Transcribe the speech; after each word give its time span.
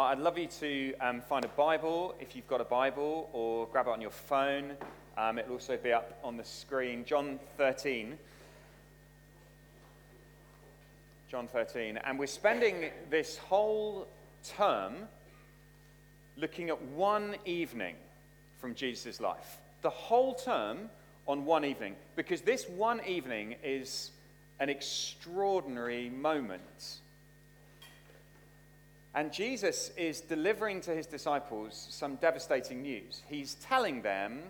Well, 0.00 0.08
I'd 0.08 0.18
love 0.18 0.38
you 0.38 0.46
to 0.60 0.94
um, 1.02 1.20
find 1.20 1.44
a 1.44 1.48
Bible 1.48 2.14
if 2.18 2.34
you've 2.34 2.48
got 2.48 2.62
a 2.62 2.64
Bible, 2.64 3.28
or 3.34 3.66
grab 3.66 3.86
it 3.86 3.90
on 3.90 4.00
your 4.00 4.10
phone. 4.10 4.72
Um, 5.18 5.38
it'll 5.38 5.52
also 5.52 5.76
be 5.76 5.92
up 5.92 6.18
on 6.24 6.38
the 6.38 6.44
screen. 6.44 7.04
John 7.04 7.38
13. 7.58 8.16
John 11.30 11.46
13. 11.48 11.98
And 11.98 12.18
we're 12.18 12.28
spending 12.28 12.90
this 13.10 13.36
whole 13.36 14.08
term 14.42 14.94
looking 16.38 16.70
at 16.70 16.80
one 16.80 17.36
evening 17.44 17.96
from 18.58 18.74
Jesus' 18.74 19.20
life. 19.20 19.58
The 19.82 19.90
whole 19.90 20.34
term 20.34 20.88
on 21.28 21.44
one 21.44 21.66
evening. 21.66 21.94
Because 22.16 22.40
this 22.40 22.66
one 22.70 23.02
evening 23.06 23.56
is 23.62 24.12
an 24.60 24.70
extraordinary 24.70 26.08
moment 26.08 27.00
and 29.14 29.32
Jesus 29.32 29.90
is 29.96 30.20
delivering 30.20 30.80
to 30.82 30.94
his 30.94 31.06
disciples 31.06 31.88
some 31.90 32.16
devastating 32.16 32.82
news. 32.82 33.22
He's 33.26 33.54
telling 33.56 34.02
them 34.02 34.40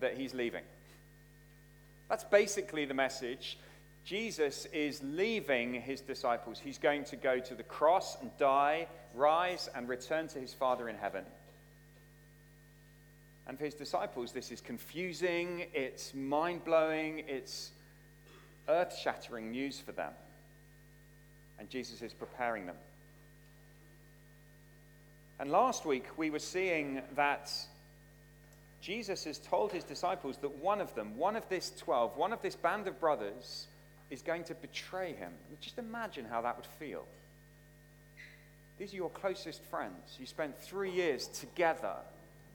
that 0.00 0.16
he's 0.16 0.34
leaving. 0.34 0.64
That's 2.08 2.24
basically 2.24 2.86
the 2.86 2.94
message. 2.94 3.58
Jesus 4.04 4.66
is 4.72 5.00
leaving 5.04 5.74
his 5.74 6.00
disciples. 6.00 6.58
He's 6.58 6.78
going 6.78 7.04
to 7.04 7.16
go 7.16 7.38
to 7.38 7.54
the 7.54 7.62
cross 7.62 8.20
and 8.20 8.30
die, 8.38 8.88
rise, 9.14 9.68
and 9.74 9.88
return 9.88 10.26
to 10.28 10.40
his 10.40 10.54
Father 10.54 10.88
in 10.88 10.96
heaven. 10.96 11.24
And 13.46 13.58
for 13.58 13.64
his 13.64 13.74
disciples, 13.74 14.32
this 14.32 14.50
is 14.50 14.60
confusing, 14.60 15.66
it's 15.72 16.14
mind 16.14 16.64
blowing, 16.64 17.22
it's 17.28 17.70
earth 18.68 18.96
shattering 18.96 19.50
news 19.50 19.78
for 19.78 19.92
them. 19.92 20.12
And 21.58 21.68
Jesus 21.70 22.02
is 22.02 22.12
preparing 22.12 22.66
them. 22.66 22.76
And 25.40 25.50
last 25.50 25.86
week 25.86 26.04
we 26.16 26.30
were 26.30 26.38
seeing 26.38 27.00
that 27.14 27.52
Jesus 28.80 29.24
has 29.24 29.38
told 29.38 29.72
his 29.72 29.84
disciples 29.84 30.36
that 30.38 30.56
one 30.56 30.80
of 30.80 30.94
them, 30.94 31.16
one 31.16 31.36
of 31.36 31.48
this 31.48 31.72
12, 31.78 32.16
one 32.16 32.32
of 32.32 32.42
this 32.42 32.56
band 32.56 32.86
of 32.86 33.00
brothers, 33.00 33.66
is 34.10 34.22
going 34.22 34.44
to 34.44 34.54
betray 34.54 35.12
him. 35.12 35.32
Just 35.60 35.78
imagine 35.78 36.24
how 36.24 36.40
that 36.42 36.56
would 36.56 36.66
feel. 36.66 37.04
These 38.78 38.92
are 38.92 38.96
your 38.96 39.10
closest 39.10 39.62
friends. 39.64 40.16
You 40.18 40.26
spent 40.26 40.58
three 40.58 40.90
years 40.90 41.26
together. 41.26 41.94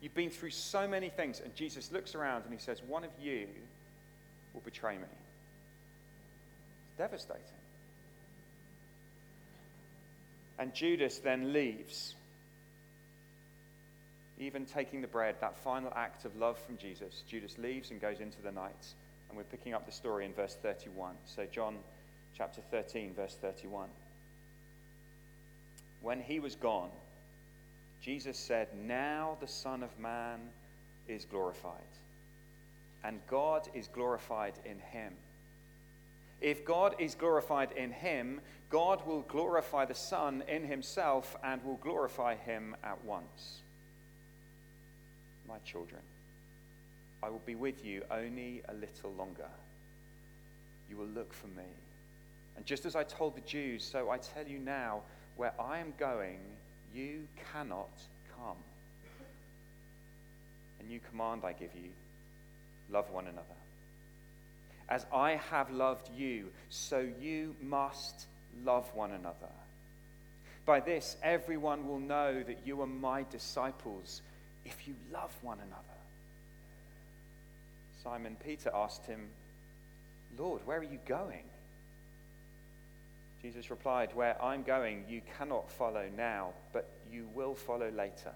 You've 0.02 0.16
been 0.16 0.30
through 0.30 0.52
so 0.52 0.88
many 0.88 1.10
things. 1.10 1.42
And 1.44 1.54
Jesus 1.56 1.92
looks 1.92 2.16
around 2.16 2.44
and 2.46 2.54
he 2.54 2.60
says, 2.60 2.82
One 2.88 3.04
of 3.04 3.12
you 3.22 3.48
will 4.54 4.62
betray 4.62 4.98
me. 4.98 5.04
It's 6.88 6.98
devastating. 6.98 7.44
And 10.58 10.74
Judas 10.74 11.18
then 11.20 11.52
leaves 11.52 12.16
even 14.44 14.66
taking 14.66 15.02
the 15.02 15.08
bread, 15.08 15.36
that 15.42 15.58
final 15.58 15.92
act 15.96 16.26
of 16.26 16.36
love 16.36 16.58
from 16.58 16.78
Jesus, 16.78 17.24
Judas 17.28 17.58
leaves 17.58 17.92
and 17.92 18.02
goes 18.02 18.20
into 18.20 18.42
the 18.42 18.52
night. 18.52 18.94
And 19.30 19.38
we're 19.38 19.44
picking 19.46 19.74
up 19.74 19.86
the 19.86 19.92
story 19.92 20.26
in 20.26 20.34
verse 20.34 20.58
31. 20.62 21.16
So, 21.26 21.48
John 21.52 21.78
chapter 22.38 22.62
13, 22.62 23.14
verse 23.14 23.36
31. 23.42 23.90
When 26.02 26.20
he 26.20 26.40
was 26.40 26.56
gone, 26.56 26.90
Jesus 28.02 28.38
said, 28.38 28.68
Now 28.76 29.38
the 29.40 29.48
Son 29.48 29.82
of 29.82 29.98
Man 29.98 30.40
is 31.08 31.26
glorified, 31.26 31.82
and 33.04 33.20
God 33.30 33.70
is 33.74 33.88
glorified 33.88 34.54
in 34.66 34.80
him. 34.80 35.14
If 36.42 36.66
God 36.66 36.96
is 37.00 37.16
glorified 37.16 37.72
in 37.72 37.92
him, 37.92 38.42
God 38.70 39.06
will 39.08 39.22
glorify 39.22 39.86
the 39.86 39.96
Son 39.96 40.44
in 40.50 40.66
himself 40.66 41.38
and 41.42 41.64
will 41.64 41.78
glorify 41.78 42.36
him 42.36 42.76
at 42.84 43.02
once 43.06 43.63
my 45.54 45.60
children. 45.60 46.02
I 47.22 47.30
will 47.30 47.42
be 47.46 47.54
with 47.54 47.86
you 47.86 48.02
only 48.10 48.64
a 48.70 48.74
little 48.74 49.14
longer. 49.14 49.52
You 50.90 50.98
will 50.98 51.08
look 51.08 51.32
for 51.32 51.48
me. 51.48 51.70
And 52.58 52.66
just 52.66 52.86
as 52.86 52.96
I 52.96 53.04
told 53.04 53.36
the 53.36 53.42
Jews, 53.42 53.84
so 53.84 54.10
I 54.10 54.18
tell 54.18 54.48
you 54.48 54.58
now, 54.58 55.02
where 55.38 55.54
I 55.60 55.78
am 55.78 55.94
going, 56.00 56.40
you 56.94 57.28
cannot 57.52 57.92
come. 58.36 58.58
A 60.80 60.84
new 60.84 61.00
command 61.10 61.42
I 61.46 61.54
give 61.54 61.76
you 61.76 61.90
love 62.90 63.10
one 63.12 63.28
another. 63.28 63.60
As 64.90 65.06
I 65.14 65.40
have 65.50 65.72
loved 65.72 66.10
you, 66.16 66.48
so 66.70 67.08
you 67.22 67.56
must 67.62 68.26
love 68.66 68.90
one 68.96 69.12
another. 69.12 69.54
By 70.66 70.80
this, 70.80 71.16
everyone 71.24 71.88
will 71.88 72.00
know 72.00 72.42
that 72.44 72.60
you 72.66 72.82
are 72.82 72.88
my 72.88 73.26
disciples 73.30 74.22
if 74.66 74.88
you 74.88 74.96
love 75.12 75.32
one 75.42 75.60
another. 75.60 75.84
Simon 78.04 78.36
Peter 78.44 78.72
asked 78.74 79.06
him, 79.06 79.22
Lord, 80.38 80.62
where 80.66 80.80
are 80.80 80.84
you 80.84 81.00
going? 81.06 81.44
Jesus 83.42 83.70
replied, 83.70 84.10
Where 84.14 84.42
I'm 84.42 84.64
going, 84.64 85.04
you 85.10 85.22
cannot 85.38 85.70
follow 85.72 86.06
now, 86.16 86.52
but 86.72 86.90
you 87.12 87.28
will 87.34 87.56
follow 87.56 87.90
later. 87.90 88.32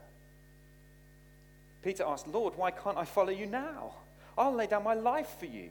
Peter 1.83 2.03
asked, 2.05 2.27
Lord, 2.27 2.55
why 2.57 2.71
can't 2.71 2.97
I 2.97 3.05
follow 3.05 3.29
you 3.29 3.45
now? 3.45 3.93
I'll 4.37 4.53
lay 4.53 4.67
down 4.67 4.83
my 4.83 4.93
life 4.93 5.35
for 5.39 5.45
you. 5.45 5.69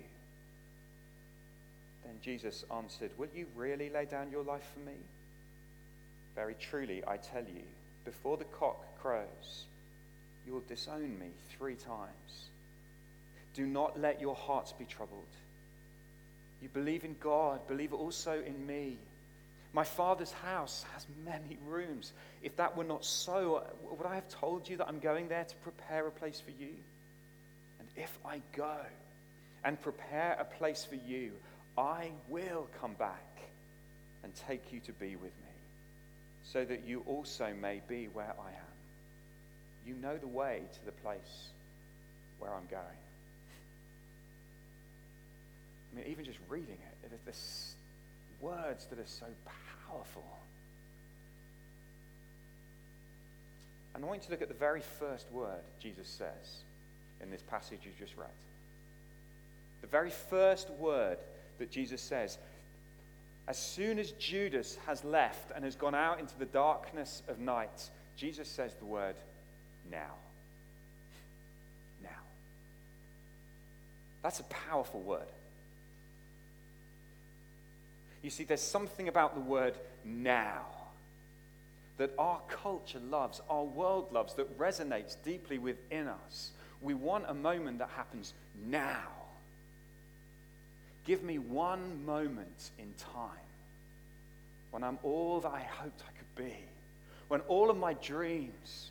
Then 2.05 2.15
Jesus 2.23 2.65
answered, 2.75 3.11
Will 3.19 3.29
you 3.35 3.47
really 3.55 3.91
lay 3.91 4.07
down 4.07 4.31
your 4.31 4.43
life 4.43 4.67
for 4.73 4.81
me? 4.81 4.97
Very 6.35 6.55
truly, 6.55 7.03
I 7.07 7.17
tell 7.17 7.43
you, 7.43 7.63
before 8.05 8.37
the 8.37 8.45
cock 8.45 8.79
crows, 9.01 9.65
you 10.47 10.53
will 10.53 10.63
disown 10.69 11.19
me 11.19 11.29
three 11.57 11.75
times. 11.75 12.49
Do 13.55 13.67
not 13.67 14.01
let 14.01 14.21
your 14.21 14.35
hearts 14.35 14.73
be 14.73 14.85
troubled. 14.85 15.25
You 16.63 16.69
believe 16.69 17.05
in 17.05 17.17
God, 17.21 17.67
believe 17.67 17.93
also 17.93 18.43
in 18.43 18.67
me. 18.67 18.97
My 19.73 19.85
Father's 19.85 20.33
house 20.33 20.85
has 20.95 21.07
many 21.25 21.59
rooms. 21.67 22.13
If 22.43 22.57
that 22.57 22.77
were 22.77 22.85
not 22.85 23.05
so, 23.05 23.63
would 23.91 24.07
I 24.07 24.15
have 24.15 24.29
told 24.29 24.69
you 24.69 24.77
that 24.79 24.89
I'm 24.89 25.01
going 25.01 25.29
there 25.29 25.45
to 25.45 25.55
prepare 25.57 26.07
a 26.07 26.11
place 26.11 26.41
for 26.41 26.53
you? 26.53 26.75
And 27.79 27.89
if 27.97 28.17
I 28.25 28.41
go 28.55 28.77
and 29.65 29.81
prepare 29.81 30.37
a 30.39 30.45
place 30.45 30.85
for 30.85 30.95
you, 30.95 31.33
I 31.77 32.11
will 32.29 32.69
come 32.81 32.95
back 32.95 33.23
and 34.23 34.33
take 34.49 34.73
you 34.73 34.81
to 34.81 34.93
be 34.93 35.17
with 35.17 35.25
me, 35.25 35.55
so 36.45 36.65
that 36.65 36.85
you 36.87 37.03
also 37.07 37.53
may 37.61 37.83
be 37.87 38.09
where 38.13 38.35
I 38.39 38.49
am. 38.49 38.66
You 39.87 39.95
know 39.95 40.17
the 40.17 40.27
way 40.27 40.63
to 40.73 40.85
the 40.85 40.93
place 40.93 41.51
where 42.39 42.53
I'm 42.53 42.67
going. 42.71 42.83
I 45.93 45.97
mean, 45.97 46.07
even 46.09 46.25
just 46.25 46.39
reading 46.49 46.77
it, 47.03 47.11
there's 47.25 47.75
words 48.41 48.87
that 48.87 48.99
are 48.99 49.07
so 49.07 49.27
powerful. 49.89 50.25
And 53.95 54.05
I 54.05 54.09
want 54.09 54.21
you 54.21 54.27
to 54.27 54.31
look 54.33 54.43
at 54.43 54.49
the 54.49 54.55
very 54.55 54.83
first 54.99 55.31
word 55.33 55.63
Jesus 55.81 56.09
says 56.09 56.63
in 57.23 57.31
this 57.31 57.43
passage 57.43 57.81
you 57.85 57.93
just 57.99 58.17
read. 58.17 58.29
The 59.81 59.87
very 59.87 60.11
first 60.11 60.69
word 60.71 61.19
that 61.59 61.71
Jesus 61.71 62.03
says, 62.03 62.39
as 63.49 63.57
soon 63.57 63.99
as 63.99 64.11
Judas 64.13 64.77
has 64.87 65.05
left 65.05 65.53
and 65.55 65.65
has 65.65 65.77
gone 65.77 65.95
out 65.95 66.19
into 66.19 66.37
the 66.39 66.45
darkness 66.47 67.23
of 67.29 67.39
night, 67.39 67.91
Jesus 68.17 68.49
says 68.49 68.75
the 68.75 68.85
word 68.85 69.15
now. 69.91 70.15
Now. 72.03 72.09
That's 74.23 74.41
a 74.41 74.45
powerful 74.45 75.01
word. 75.01 75.27
You 78.23 78.31
see, 78.31 78.45
there's 78.45 78.61
something 78.61 79.09
about 79.09 79.35
the 79.35 79.41
word 79.41 79.75
now 80.05 80.63
that 81.99 82.13
our 82.19 82.41
culture 82.49 82.99
loves, 82.99 83.41
our 83.49 83.65
world 83.65 84.13
loves, 84.13 84.35
that 84.35 84.59
resonates 84.59 85.17
deeply 85.25 85.59
within 85.59 86.09
us. 86.09 86.51
We 86.83 86.95
want 86.95 87.25
a 87.29 87.35
moment 87.35 87.79
that 87.79 87.89
happens 87.97 88.35
now. 88.67 89.09
Give 91.07 91.23
me 91.23 91.39
one 91.39 92.05
moment 92.05 92.71
in 92.79 92.93
time 92.99 93.31
when 94.73 94.83
I'm 94.83 94.99
all 95.03 95.41
that 95.41 95.53
I 95.53 95.61
hoped 95.61 96.03
I 96.03 96.19
could 96.19 96.45
be, 96.45 96.55
when 97.29 97.41
all 97.43 97.71
of 97.71 97.77
my 97.77 97.95
dreams 97.95 98.91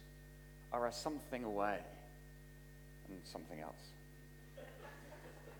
are 0.74 0.88
a 0.88 0.92
something 0.92 1.44
away 1.44 1.80
and 3.08 3.18
something 3.24 3.60
else. 3.60 3.74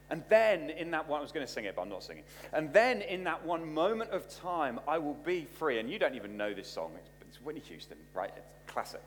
And 0.10 0.24
then, 0.30 0.70
in 0.70 0.92
that 0.92 1.08
one, 1.08 1.20
I 1.20 1.24
was 1.24 1.32
going 1.32 1.46
to 1.46 1.52
sing 1.52 1.66
it, 1.66 1.76
but 1.76 1.82
I'm 1.82 1.90
not 1.90 2.04
singing. 2.04 2.24
And 2.54 2.72
then, 2.72 3.02
in 3.02 3.24
that 3.24 3.44
one 3.44 3.74
moment 3.74 4.12
of 4.12 4.30
time, 4.30 4.80
I 4.88 5.00
will 5.00 5.16
be 5.16 5.48
free. 5.58 5.80
And 5.80 5.90
you 5.90 5.98
don't 5.98 6.14
even 6.14 6.38
know 6.38 6.54
this 6.54 6.68
song. 6.68 6.92
It's, 6.96 7.10
it's 7.22 7.42
Whitney 7.42 7.62
Houston, 7.62 7.98
right? 8.14 8.32
It's 8.36 8.48
classic. 8.68 9.02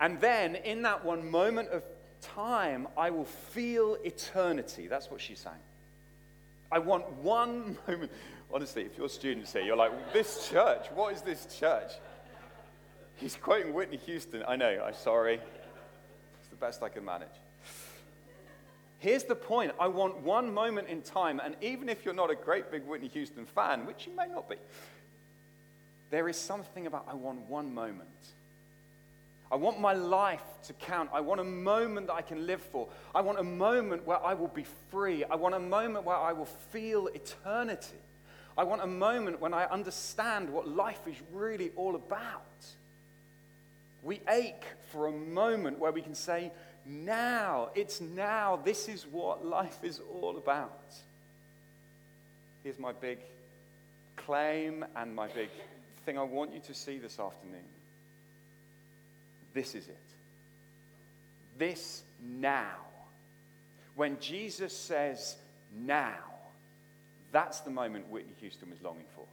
And 0.00 0.20
then, 0.20 0.56
in 0.56 0.82
that 0.82 1.04
one 1.04 1.30
moment 1.30 1.68
of 1.68 1.84
time, 2.20 2.88
I 2.96 3.10
will 3.10 3.24
feel 3.24 3.96
eternity. 4.04 4.88
That's 4.88 5.08
what 5.08 5.20
she's 5.20 5.38
saying. 5.38 5.56
I 6.72 6.80
want 6.80 7.08
one 7.14 7.78
moment. 7.88 8.10
Honestly, 8.52 8.82
if 8.82 8.98
you're 8.98 9.08
students 9.08 9.52
here, 9.52 9.62
you're 9.62 9.76
like, 9.76 10.12
this 10.12 10.48
church, 10.48 10.86
what 10.94 11.14
is 11.14 11.22
this 11.22 11.46
church? 11.58 11.92
He's 13.18 13.34
quoting 13.34 13.74
Whitney 13.74 13.96
Houston. 14.06 14.44
I 14.46 14.54
know, 14.54 14.84
I'm 14.86 14.94
sorry. 14.94 15.34
It's 15.34 16.48
the 16.50 16.56
best 16.56 16.84
I 16.84 16.88
can 16.88 17.04
manage. 17.04 17.28
Here's 19.00 19.24
the 19.24 19.34
point 19.34 19.72
I 19.78 19.88
want 19.88 20.18
one 20.18 20.54
moment 20.54 20.88
in 20.88 21.02
time, 21.02 21.40
and 21.44 21.56
even 21.60 21.88
if 21.88 22.04
you're 22.04 22.14
not 22.14 22.30
a 22.30 22.36
great 22.36 22.70
big 22.70 22.84
Whitney 22.86 23.08
Houston 23.08 23.44
fan, 23.44 23.86
which 23.86 24.06
you 24.06 24.14
may 24.14 24.28
not 24.28 24.48
be, 24.48 24.56
there 26.10 26.28
is 26.28 26.36
something 26.36 26.86
about 26.86 27.06
I 27.08 27.14
want 27.14 27.40
one 27.48 27.74
moment. 27.74 28.08
I 29.50 29.56
want 29.56 29.80
my 29.80 29.94
life 29.94 30.42
to 30.64 30.72
count. 30.74 31.10
I 31.12 31.20
want 31.20 31.40
a 31.40 31.44
moment 31.44 32.06
that 32.08 32.14
I 32.14 32.22
can 32.22 32.46
live 32.46 32.62
for. 32.62 32.86
I 33.14 33.20
want 33.20 33.40
a 33.40 33.44
moment 33.44 34.06
where 34.06 34.24
I 34.24 34.34
will 34.34 34.48
be 34.48 34.64
free. 34.90 35.24
I 35.24 35.34
want 35.36 35.54
a 35.56 35.60
moment 35.60 36.04
where 36.04 36.16
I 36.16 36.32
will 36.32 36.48
feel 36.70 37.08
eternity. 37.08 37.96
I 38.56 38.62
want 38.64 38.82
a 38.82 38.86
moment 38.86 39.40
when 39.40 39.54
I 39.54 39.64
understand 39.64 40.50
what 40.50 40.68
life 40.68 41.00
is 41.06 41.16
really 41.32 41.72
all 41.76 41.96
about. 41.96 42.42
We 44.02 44.20
ache 44.28 44.64
for 44.92 45.06
a 45.08 45.12
moment 45.12 45.78
where 45.78 45.92
we 45.92 46.02
can 46.02 46.14
say, 46.14 46.52
now, 46.86 47.70
it's 47.74 48.00
now. 48.00 48.60
This 48.64 48.88
is 48.88 49.06
what 49.06 49.44
life 49.44 49.78
is 49.82 50.00
all 50.20 50.38
about. 50.38 50.80
Here's 52.62 52.78
my 52.78 52.92
big 52.92 53.18
claim 54.16 54.84
and 54.96 55.14
my 55.14 55.28
big 55.28 55.50
thing 56.04 56.18
I 56.18 56.22
want 56.22 56.54
you 56.54 56.60
to 56.60 56.74
see 56.74 56.98
this 56.98 57.18
afternoon. 57.18 57.64
This 59.52 59.74
is 59.74 59.88
it. 59.88 59.96
This 61.58 62.02
now. 62.22 62.76
When 63.96 64.18
Jesus 64.20 64.76
says 64.76 65.36
now, 65.76 66.14
that's 67.32 67.60
the 67.60 67.70
moment 67.70 68.08
Whitney 68.08 68.34
Houston 68.40 68.70
was 68.70 68.80
longing 68.82 69.04
for. 69.14 69.24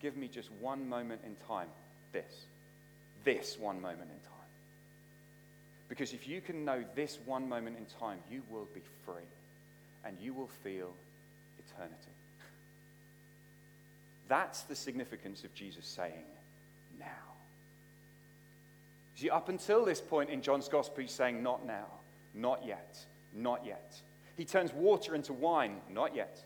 Give 0.00 0.16
me 0.16 0.28
just 0.28 0.52
one 0.60 0.88
moment 0.88 1.22
in 1.24 1.34
time. 1.48 1.68
This. 2.12 2.44
This 3.24 3.58
one 3.58 3.80
moment 3.80 4.10
in 4.10 4.20
time. 4.20 4.38
Because 5.88 6.12
if 6.12 6.28
you 6.28 6.40
can 6.40 6.64
know 6.64 6.84
this 6.94 7.18
one 7.24 7.48
moment 7.48 7.76
in 7.78 7.86
time, 7.98 8.18
you 8.30 8.42
will 8.50 8.68
be 8.74 8.82
free 9.04 9.28
and 10.04 10.16
you 10.20 10.34
will 10.34 10.48
feel 10.62 10.92
eternity. 11.58 12.12
That's 14.28 14.62
the 14.62 14.74
significance 14.74 15.44
of 15.44 15.54
Jesus 15.54 15.86
saying, 15.86 16.24
now. 16.98 17.06
See, 19.16 19.30
up 19.30 19.48
until 19.48 19.84
this 19.84 20.00
point 20.00 20.30
in 20.30 20.42
John's 20.42 20.68
gospel, 20.68 21.02
he's 21.02 21.12
saying, 21.12 21.42
not 21.42 21.66
now, 21.66 21.86
not 22.34 22.64
yet, 22.66 22.98
not 23.34 23.64
yet. 23.66 24.00
He 24.36 24.44
turns 24.44 24.72
water 24.72 25.14
into 25.14 25.32
wine, 25.32 25.78
not 25.90 26.14
yet. 26.14 26.40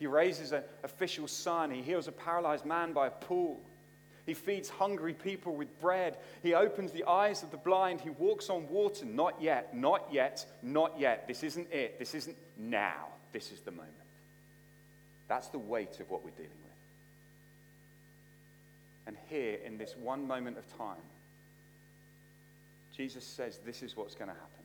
He 0.00 0.06
raises 0.06 0.52
an 0.52 0.62
official 0.82 1.28
son. 1.28 1.70
He 1.70 1.82
heals 1.82 2.08
a 2.08 2.12
paralyzed 2.12 2.64
man 2.64 2.92
by 2.92 3.06
a 3.06 3.10
pool. 3.10 3.60
He 4.30 4.34
feeds 4.34 4.68
hungry 4.68 5.12
people 5.12 5.56
with 5.56 5.80
bread. 5.80 6.16
He 6.44 6.54
opens 6.54 6.92
the 6.92 7.02
eyes 7.02 7.42
of 7.42 7.50
the 7.50 7.56
blind. 7.56 8.00
He 8.00 8.10
walks 8.10 8.48
on 8.48 8.68
water. 8.68 9.04
Not 9.04 9.42
yet, 9.42 9.76
not 9.76 10.06
yet, 10.12 10.46
not 10.62 11.00
yet. 11.00 11.26
This 11.26 11.42
isn't 11.42 11.72
it. 11.72 11.98
This 11.98 12.14
isn't 12.14 12.36
now. 12.56 13.08
This 13.32 13.50
is 13.50 13.58
the 13.62 13.72
moment. 13.72 13.90
That's 15.26 15.48
the 15.48 15.58
weight 15.58 15.98
of 15.98 16.08
what 16.08 16.22
we're 16.22 16.30
dealing 16.30 16.52
with. 16.62 16.70
And 19.08 19.16
here, 19.28 19.58
in 19.66 19.78
this 19.78 19.96
one 20.00 20.28
moment 20.28 20.58
of 20.58 20.78
time, 20.78 21.02
Jesus 22.96 23.24
says 23.24 23.58
this 23.66 23.82
is 23.82 23.96
what's 23.96 24.14
going 24.14 24.28
to 24.28 24.34
happen. 24.34 24.59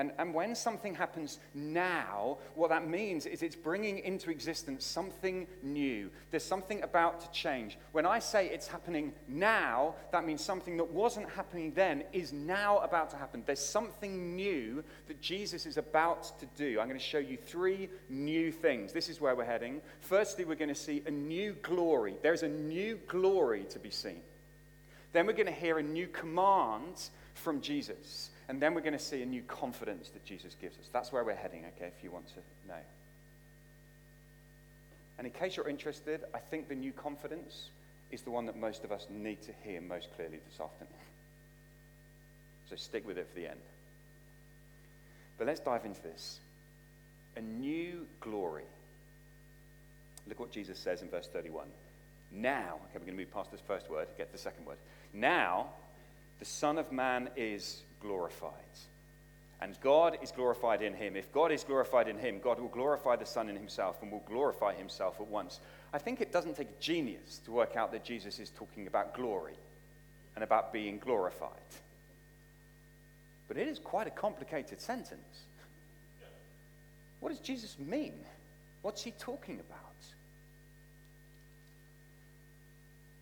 And, 0.00 0.12
and 0.16 0.32
when 0.32 0.54
something 0.54 0.94
happens 0.94 1.40
now, 1.52 2.38
what 2.54 2.70
that 2.70 2.88
means 2.88 3.26
is 3.26 3.42
it's 3.42 3.54
bringing 3.54 3.98
into 3.98 4.30
existence 4.30 4.86
something 4.86 5.46
new. 5.62 6.10
There's 6.30 6.42
something 6.42 6.82
about 6.82 7.20
to 7.20 7.30
change. 7.38 7.76
When 7.92 8.06
I 8.06 8.18
say 8.18 8.48
it's 8.48 8.66
happening 8.66 9.12
now, 9.28 9.94
that 10.10 10.24
means 10.24 10.42
something 10.42 10.78
that 10.78 10.90
wasn't 10.90 11.28
happening 11.28 11.74
then 11.74 12.04
is 12.14 12.32
now 12.32 12.78
about 12.78 13.10
to 13.10 13.18
happen. 13.18 13.42
There's 13.44 13.60
something 13.60 14.34
new 14.34 14.82
that 15.06 15.20
Jesus 15.20 15.66
is 15.66 15.76
about 15.76 16.32
to 16.40 16.46
do. 16.56 16.80
I'm 16.80 16.88
going 16.88 16.98
to 16.98 17.04
show 17.04 17.18
you 17.18 17.36
three 17.36 17.90
new 18.08 18.50
things. 18.50 18.94
This 18.94 19.10
is 19.10 19.20
where 19.20 19.36
we're 19.36 19.44
heading. 19.44 19.82
Firstly, 20.00 20.46
we're 20.46 20.54
going 20.54 20.68
to 20.68 20.74
see 20.74 21.02
a 21.04 21.10
new 21.10 21.52
glory. 21.60 22.14
There's 22.22 22.42
a 22.42 22.48
new 22.48 22.98
glory 23.06 23.66
to 23.68 23.78
be 23.78 23.90
seen. 23.90 24.22
Then 25.12 25.26
we're 25.26 25.34
going 25.34 25.44
to 25.44 25.52
hear 25.52 25.76
a 25.76 25.82
new 25.82 26.06
command 26.06 27.10
from 27.34 27.60
Jesus. 27.60 28.29
And 28.50 28.60
then 28.60 28.74
we're 28.74 28.80
going 28.80 28.94
to 28.94 28.98
see 28.98 29.22
a 29.22 29.26
new 29.26 29.42
confidence 29.42 30.08
that 30.08 30.24
Jesus 30.24 30.56
gives 30.60 30.76
us. 30.76 30.90
That's 30.92 31.12
where 31.12 31.22
we're 31.22 31.36
heading, 31.36 31.64
okay, 31.76 31.86
if 31.86 32.02
you 32.02 32.10
want 32.10 32.26
to 32.30 32.40
know. 32.66 32.80
And 35.18 35.24
in 35.24 35.32
case 35.32 35.56
you're 35.56 35.68
interested, 35.68 36.22
I 36.34 36.40
think 36.40 36.68
the 36.68 36.74
new 36.74 36.90
confidence 36.90 37.68
is 38.10 38.22
the 38.22 38.32
one 38.32 38.46
that 38.46 38.56
most 38.56 38.82
of 38.82 38.90
us 38.90 39.06
need 39.08 39.40
to 39.42 39.52
hear 39.62 39.80
most 39.80 40.08
clearly 40.16 40.40
this 40.50 40.60
afternoon. 40.60 40.92
So 42.68 42.74
stick 42.74 43.06
with 43.06 43.18
it 43.18 43.28
for 43.32 43.38
the 43.38 43.46
end. 43.46 43.60
But 45.38 45.46
let's 45.46 45.60
dive 45.60 45.84
into 45.84 46.02
this. 46.02 46.40
A 47.36 47.40
new 47.40 48.04
glory. 48.18 48.64
Look 50.26 50.40
what 50.40 50.50
Jesus 50.50 50.76
says 50.76 51.02
in 51.02 51.08
verse 51.08 51.28
31. 51.32 51.68
Now, 52.32 52.78
okay, 52.88 52.94
we're 52.94 53.06
going 53.06 53.12
to 53.12 53.22
move 53.22 53.32
past 53.32 53.52
this 53.52 53.60
first 53.64 53.88
word, 53.88 54.08
get 54.18 54.26
to 54.26 54.32
the 54.32 54.42
second 54.42 54.66
word. 54.66 54.78
Now, 55.14 55.68
the 56.40 56.44
Son 56.44 56.78
of 56.78 56.90
Man 56.90 57.30
is 57.36 57.82
glorified. 58.00 58.52
And 59.62 59.78
God 59.82 60.18
is 60.22 60.32
glorified 60.32 60.80
in 60.80 60.94
him. 60.94 61.16
If 61.16 61.30
God 61.32 61.52
is 61.52 61.64
glorified 61.64 62.08
in 62.08 62.18
him, 62.18 62.40
God 62.42 62.58
will 62.58 62.68
glorify 62.68 63.16
the 63.16 63.26
Son 63.26 63.50
in 63.50 63.56
himself 63.56 64.00
and 64.00 64.10
will 64.10 64.24
glorify 64.26 64.74
himself 64.74 65.20
at 65.20 65.26
once. 65.26 65.60
I 65.92 65.98
think 65.98 66.20
it 66.20 66.32
doesn't 66.32 66.56
take 66.56 66.80
genius 66.80 67.40
to 67.44 67.52
work 67.52 67.76
out 67.76 67.92
that 67.92 68.04
Jesus 68.04 68.38
is 68.38 68.50
talking 68.50 68.86
about 68.86 69.14
glory 69.14 69.54
and 70.34 70.42
about 70.42 70.72
being 70.72 70.98
glorified. 70.98 71.50
But 73.48 73.58
it 73.58 73.68
is 73.68 73.78
quite 73.78 74.06
a 74.06 74.10
complicated 74.10 74.80
sentence. 74.80 75.42
What 77.18 77.28
does 77.28 77.40
Jesus 77.40 77.76
mean? 77.78 78.14
What's 78.80 79.02
he 79.02 79.10
talking 79.10 79.60
about? 79.60 79.78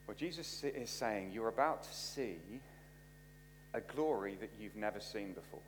Well, 0.07 0.17
Jesus 0.17 0.63
is 0.63 0.89
saying, 0.89 1.33
You're 1.33 1.49
about 1.49 1.83
to 1.83 1.95
see 1.95 2.37
a 3.75 3.81
glory 3.81 4.37
that 4.41 4.51
you've 4.61 4.77
never 4.77 5.01
seen 5.01 5.33
before. 5.33 5.61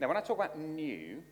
Now, 0.00 0.08
when 0.08 0.16
I 0.16 0.20
talk 0.20 0.36
about 0.36 0.58
new, 0.58 1.22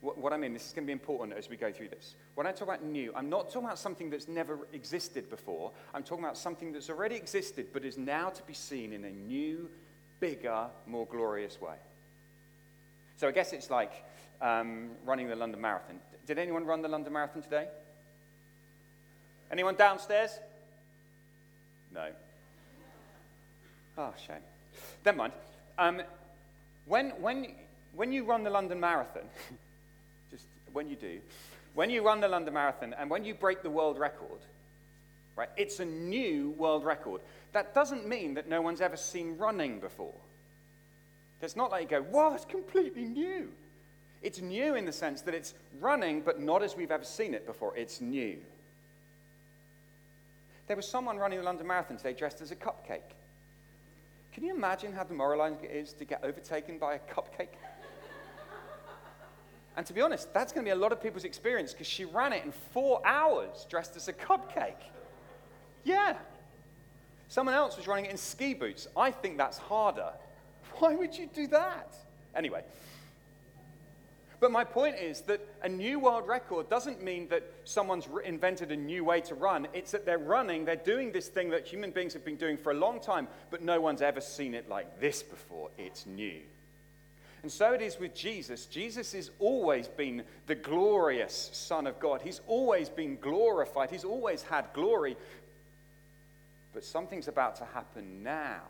what, 0.00 0.18
what, 0.18 0.32
I 0.32 0.36
mean, 0.36 0.52
this 0.52 0.66
is 0.66 0.72
going 0.72 0.84
to 0.84 0.86
be 0.86 0.92
important 0.92 1.36
as 1.36 1.48
we 1.48 1.56
go 1.56 1.70
through 1.70 1.88
this. 1.90 2.14
When 2.34 2.46
I 2.46 2.52
talk 2.52 2.62
about 2.62 2.82
new, 2.82 3.12
I'm 3.14 3.28
not 3.28 3.48
talking 3.48 3.66
about 3.66 3.78
something 3.78 4.08
that's 4.10 4.28
never 4.28 4.66
existed 4.72 5.28
before. 5.28 5.72
I'm 5.92 6.02
talking 6.02 6.24
about 6.24 6.38
something 6.38 6.72
that's 6.72 6.88
already 6.88 7.16
existed 7.16 7.68
but 7.72 7.84
is 7.84 7.98
now 7.98 8.30
to 8.30 8.42
be 8.44 8.54
seen 8.54 8.92
in 8.92 9.04
a 9.04 9.10
new, 9.10 9.68
bigger, 10.20 10.66
more 10.86 11.06
glorious 11.06 11.60
way. 11.60 11.76
So 13.16 13.28
I 13.28 13.32
guess 13.32 13.52
it's 13.52 13.70
like 13.70 13.92
um, 14.40 14.90
running 15.04 15.28
the 15.28 15.36
London 15.36 15.60
Marathon. 15.60 16.00
Did 16.26 16.38
anyone 16.38 16.64
run 16.64 16.80
the 16.80 16.88
London 16.88 17.12
Marathon 17.12 17.42
today? 17.42 17.68
Anyone 19.52 19.74
downstairs? 19.74 20.30
No. 21.92 22.08
Oh, 23.98 24.12
shame. 24.26 24.36
Never 25.04 25.18
mind. 25.18 25.32
Um, 25.78 26.02
when, 26.86 27.10
when, 27.20 27.54
when 27.94 28.12
you 28.12 28.24
run 28.24 28.44
the 28.44 28.50
London 28.50 28.80
Marathon, 28.80 29.22
just 30.30 30.46
when 30.72 30.88
you 30.88 30.96
do, 30.96 31.20
when 31.74 31.90
you 31.90 32.04
run 32.04 32.20
the 32.20 32.28
London 32.28 32.54
Marathon 32.54 32.94
and 32.98 33.10
when 33.10 33.24
you 33.24 33.34
break 33.34 33.62
the 33.62 33.70
world 33.70 33.98
record, 33.98 34.40
right, 35.36 35.48
it's 35.56 35.80
a 35.80 35.84
new 35.84 36.50
world 36.58 36.84
record. 36.84 37.20
That 37.52 37.74
doesn't 37.74 38.06
mean 38.08 38.34
that 38.34 38.48
no 38.48 38.60
one's 38.60 38.80
ever 38.80 38.96
seen 38.96 39.36
running 39.38 39.80
before. 39.80 40.14
It's 41.42 41.56
not 41.56 41.70
like 41.70 41.82
you 41.82 41.88
go, 41.88 42.02
wow, 42.10 42.34
it's 42.34 42.44
completely 42.44 43.04
new. 43.04 43.48
It's 44.22 44.40
new 44.40 44.74
in 44.74 44.84
the 44.84 44.92
sense 44.92 45.22
that 45.22 45.34
it's 45.34 45.54
running, 45.80 46.20
but 46.20 46.40
not 46.40 46.62
as 46.62 46.76
we've 46.76 46.90
ever 46.90 47.04
seen 47.04 47.32
it 47.32 47.46
before. 47.46 47.74
It's 47.76 48.00
new. 48.00 48.36
There 50.66 50.76
was 50.76 50.86
someone 50.86 51.16
running 51.16 51.38
the 51.38 51.44
London 51.44 51.66
Marathon 51.66 51.96
today 51.96 52.12
dressed 52.12 52.42
as 52.42 52.50
a 52.50 52.56
cupcake. 52.56 53.00
Can 54.32 54.44
you 54.44 54.54
imagine 54.54 54.92
how 54.92 55.04
demoralizing 55.04 55.64
it 55.64 55.70
is 55.70 55.92
to 55.94 56.04
get 56.04 56.22
overtaken 56.22 56.78
by 56.78 56.94
a 56.94 56.98
cupcake? 56.98 57.56
and 59.76 59.84
to 59.86 59.92
be 59.92 60.00
honest, 60.00 60.32
that's 60.32 60.52
going 60.52 60.64
to 60.64 60.68
be 60.68 60.72
a 60.72 60.80
lot 60.80 60.92
of 60.92 61.02
people's 61.02 61.24
experience 61.24 61.72
because 61.72 61.86
she 61.86 62.04
ran 62.04 62.32
it 62.32 62.44
in 62.44 62.52
four 62.52 63.04
hours 63.04 63.66
dressed 63.68 63.96
as 63.96 64.08
a 64.08 64.12
cupcake. 64.12 64.82
Yeah. 65.84 66.16
Someone 67.28 67.54
else 67.54 67.76
was 67.76 67.86
running 67.86 68.04
it 68.04 68.10
in 68.10 68.16
ski 68.16 68.54
boots. 68.54 68.86
I 68.96 69.10
think 69.10 69.36
that's 69.36 69.58
harder. 69.58 70.10
Why 70.78 70.94
would 70.94 71.16
you 71.16 71.28
do 71.32 71.46
that? 71.48 71.96
Anyway. 72.34 72.62
But 74.40 74.50
my 74.50 74.64
point 74.64 74.96
is 74.96 75.20
that 75.22 75.46
a 75.62 75.68
new 75.68 76.00
world 76.00 76.26
record 76.26 76.70
doesn't 76.70 77.02
mean 77.02 77.28
that 77.28 77.42
someone's 77.64 78.08
invented 78.24 78.72
a 78.72 78.76
new 78.76 79.04
way 79.04 79.20
to 79.22 79.34
run. 79.34 79.68
It's 79.74 79.92
that 79.92 80.06
they're 80.06 80.18
running, 80.18 80.64
they're 80.64 80.76
doing 80.76 81.12
this 81.12 81.28
thing 81.28 81.50
that 81.50 81.66
human 81.66 81.90
beings 81.90 82.14
have 82.14 82.24
been 82.24 82.36
doing 82.36 82.56
for 82.56 82.72
a 82.72 82.74
long 82.74 83.00
time, 83.00 83.28
but 83.50 83.62
no 83.62 83.82
one's 83.82 84.00
ever 84.00 84.20
seen 84.22 84.54
it 84.54 84.66
like 84.68 84.98
this 84.98 85.22
before. 85.22 85.68
It's 85.76 86.06
new. 86.06 86.40
And 87.42 87.52
so 87.52 87.72
it 87.72 87.82
is 87.82 87.98
with 87.98 88.14
Jesus. 88.14 88.64
Jesus 88.66 89.12
has 89.12 89.30
always 89.38 89.88
been 89.88 90.22
the 90.46 90.54
glorious 90.54 91.50
Son 91.52 91.86
of 91.86 92.00
God. 92.00 92.22
He's 92.22 92.40
always 92.46 92.88
been 92.88 93.18
glorified. 93.20 93.90
He's 93.90 94.04
always 94.04 94.42
had 94.42 94.66
glory. 94.72 95.16
But 96.72 96.84
something's 96.84 97.28
about 97.28 97.56
to 97.56 97.64
happen 97.74 98.22
now 98.22 98.62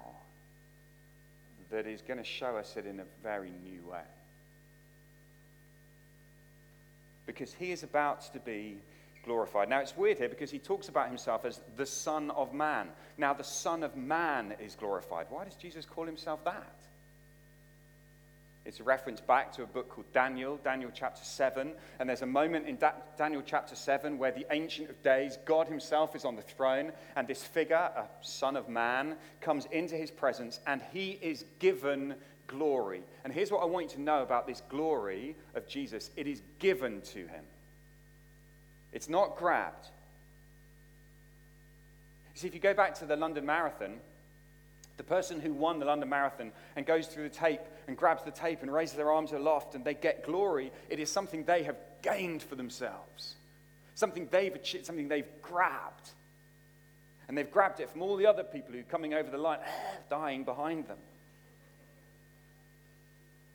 that 1.71 1.87
is 1.87 2.03
going 2.03 2.19
to 2.19 2.25
show 2.25 2.57
us 2.57 2.77
it 2.77 2.87
in 2.87 2.99
a 2.99 3.05
very 3.23 3.53
new 3.65 3.83
way. 3.91 4.01
Because 7.33 7.55
he 7.55 7.71
is 7.71 7.83
about 7.83 8.33
to 8.33 8.41
be 8.41 8.79
glorified. 9.25 9.69
Now, 9.69 9.81
it's 9.81 9.97
weird 9.97 10.19
here 10.19 10.29
because 10.29 10.51
he 10.51 10.59
talks 10.59 10.89
about 10.89 11.09
himself 11.09 11.45
as 11.45 11.61
the 11.77 11.87
Son 11.87 12.31
of 12.33 12.53
Man. 12.53 12.89
Now, 13.19 13.33
the 13.35 13.45
Son 13.45 13.83
of 13.83 13.97
Man 13.97 14.55
is 14.61 14.75
glorified. 14.75 15.27
Why 15.31 15.45
does 15.45 15.55
Jesus 15.55 15.85
call 15.85 16.07
himself 16.07 16.45
that? 16.45 16.75
It's 18.67 18.81
a 18.81 18.85
reference 18.85 19.21
back 19.21 19.53
to 19.53 19.63
a 19.63 19.67
book 19.67 19.89
called 19.89 20.13
Daniel, 20.13 20.59
Daniel 20.63 20.91
chapter 20.93 21.25
7. 21.25 21.73
And 21.99 22.09
there's 22.09 22.23
a 22.23 22.27
moment 22.27 22.67
in 22.67 22.77
da- 22.77 22.93
Daniel 23.17 23.43
chapter 23.45 23.75
7 23.75 24.19
where 24.19 24.33
the 24.33 24.47
Ancient 24.51 24.91
of 24.91 25.03
Days, 25.03 25.39
God 25.47 25.67
himself, 25.67 26.15
is 26.15 26.25
on 26.25 26.37
the 26.37 26.43
throne, 26.43 26.93
and 27.17 27.27
this 27.27 27.43
figure, 27.43 27.77
a 27.77 28.07
son 28.21 28.57
of 28.57 28.69
man, 28.69 29.17
comes 29.41 29.67
into 29.73 29.97
his 29.97 30.11
presence, 30.11 30.61
and 30.67 30.83
he 30.93 31.19
is 31.23 31.45
given 31.59 32.17
glory. 32.51 33.03
And 33.25 33.33
here's 33.33 33.51
what 33.51 33.63
I 33.63 33.67
want 33.67 33.91
you 33.91 33.97
to 33.97 34.01
know 34.03 34.23
about 34.23 34.47
this 34.47 34.63
glory 34.69 35.37
of 35.55 35.67
Jesus 35.67 36.11
it 36.17 36.27
is 36.27 36.43
given 36.59 37.01
to 37.13 37.21
him, 37.21 37.45
it's 38.93 39.09
not 39.09 39.37
grabbed. 39.37 39.87
See, 42.35 42.47
if 42.47 42.55
you 42.55 42.61
go 42.61 42.73
back 42.73 42.95
to 43.01 43.05
the 43.05 43.17
London 43.17 43.45
Marathon, 43.45 43.99
the 44.97 45.05
person 45.05 45.41
who 45.41 45.53
won 45.53 45.79
the 45.79 45.85
London 45.85 46.09
Marathon 46.09 46.53
and 46.75 46.87
goes 46.87 47.07
through 47.07 47.25
the 47.25 47.35
tape 47.35 47.61
and 47.87 47.97
grabs 47.97 48.23
the 48.23 48.31
tape 48.31 48.63
and 48.63 48.73
raises 48.73 48.97
their 48.97 49.13
arms 49.13 49.33
aloft 49.33 49.75
and 49.75 49.85
they 49.85 49.93
get 49.93 50.25
glory, 50.25 50.73
it 50.89 50.99
is 50.99 51.11
something 51.11 51.45
they 51.45 51.63
have 51.65 51.77
gained 52.01 52.43
for 52.43 52.55
themselves, 52.55 53.35
something 53.95 54.27
they've 54.31 54.55
achieved, 54.55 54.87
something 54.87 55.09
they've 55.09 55.29
grabbed. 55.43 56.11
And 57.29 57.37
they've 57.37 57.51
grabbed 57.51 57.81
it 57.81 57.91
from 57.91 58.03
all 58.03 58.17
the 58.17 58.27
other 58.27 58.43
people 58.43 58.73
who 58.73 58.81
are 58.81 58.85
coming 58.85 59.13
over 59.13 59.31
the 59.31 59.39
line, 59.39 59.61
eh, 59.63 59.97
dying 60.09 60.45
behind 60.45 60.89
them. 60.89 60.99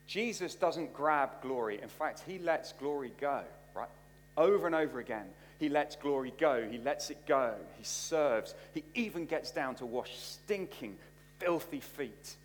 Jesus 0.08 0.56
doesn't 0.56 0.94
grab 0.94 1.42
glory. 1.42 1.82
In 1.82 1.90
fact, 1.90 2.24
he 2.28 2.40
lets 2.40 2.74
glory 2.74 3.12
go, 3.20 3.42
right? 3.74 3.90
Over 4.38 4.68
and 4.68 4.76
over 4.76 5.00
again. 5.00 5.26
He 5.60 5.70
lets 5.70 5.96
glory 5.96 6.34
go. 6.38 6.68
He 6.70 6.78
lets 6.78 7.10
it 7.10 7.26
go. 7.26 7.54
He 7.78 7.84
serves. 7.84 8.54
He 8.74 8.84
even 8.94 9.26
gets 9.26 9.52
down 9.52 9.76
to 9.76 9.86
wash 9.86 10.18
stinking, 10.18 10.98
filthy 11.40 11.80
feet. 11.80 12.36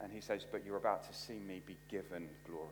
And 0.00 0.12
he 0.12 0.20
says, 0.20 0.44
But 0.50 0.64
you're 0.66 0.76
about 0.76 1.08
to 1.10 1.16
see 1.16 1.38
me 1.38 1.62
be 1.66 1.76
given 1.88 2.28
glory. 2.48 2.68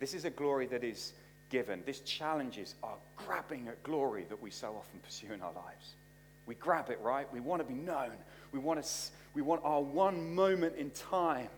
This 0.00 0.14
is 0.14 0.24
a 0.24 0.30
glory 0.30 0.66
that 0.66 0.82
is 0.82 1.12
given. 1.50 1.82
This 1.86 2.00
challenges 2.00 2.74
our 2.82 2.96
grabbing 3.16 3.68
at 3.68 3.82
glory 3.82 4.24
that 4.28 4.42
we 4.42 4.50
so 4.50 4.74
often 4.76 4.98
pursue 5.00 5.32
in 5.32 5.42
our 5.42 5.52
lives. 5.52 5.94
We 6.46 6.54
grab 6.56 6.90
it, 6.90 6.98
right? 7.02 7.32
We 7.32 7.40
want 7.40 7.60
to 7.60 7.68
be 7.68 7.78
known. 7.78 8.12
We 8.52 8.58
want, 8.58 8.82
to, 8.82 8.88
we 9.34 9.42
want 9.42 9.60
our 9.64 9.80
one 9.80 10.34
moment 10.34 10.76
in 10.76 10.90
time. 10.90 11.48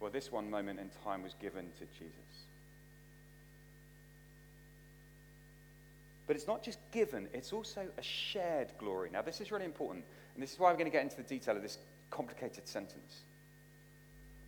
Well, 0.00 0.10
this 0.10 0.32
one 0.32 0.50
moment 0.50 0.80
in 0.80 0.90
time 1.04 1.22
was 1.22 1.34
given 1.40 1.66
to 1.78 1.86
Jesus. 1.98 2.16
But 6.26 6.36
it's 6.36 6.46
not 6.46 6.62
just 6.62 6.78
given, 6.92 7.28
it's 7.32 7.52
also 7.52 7.86
a 7.98 8.02
shared 8.02 8.68
glory. 8.78 9.10
Now, 9.12 9.22
this 9.22 9.40
is 9.40 9.52
really 9.52 9.64
important, 9.64 10.04
and 10.34 10.42
this 10.42 10.52
is 10.52 10.58
why 10.58 10.70
we're 10.70 10.78
going 10.78 10.90
to 10.90 10.92
get 10.92 11.02
into 11.02 11.16
the 11.16 11.22
detail 11.22 11.56
of 11.56 11.62
this 11.62 11.78
complicated 12.10 12.66
sentence. 12.66 13.20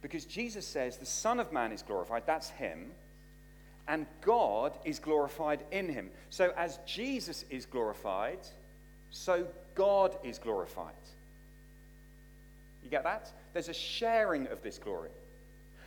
Because 0.01 0.25
Jesus 0.25 0.67
says 0.67 0.99
the 0.99 1.07
Son 1.07 1.41
of 1.41 1.53
Man 1.53 1.73
is 1.73 1.83
glorified, 1.83 2.25
that's 2.27 2.51
Him, 2.51 2.91
and 3.87 4.07
God 4.23 4.73
is 4.85 4.99
glorified 4.99 5.65
in 5.73 5.89
Him. 5.89 6.11
So, 6.31 6.53
as 6.57 6.79
Jesus 6.87 7.45
is 7.51 7.67
glorified, 7.67 8.39
so 9.11 9.47
God 9.75 10.17
is 10.23 10.39
glorified. 10.39 10.95
You 12.83 12.91
get 12.91 13.05
that? 13.05 13.31
There's 13.53 13.69
a 13.69 13.75
sharing 13.75 14.47
of 14.49 14.63
this 14.63 14.79
glory. 14.79 15.11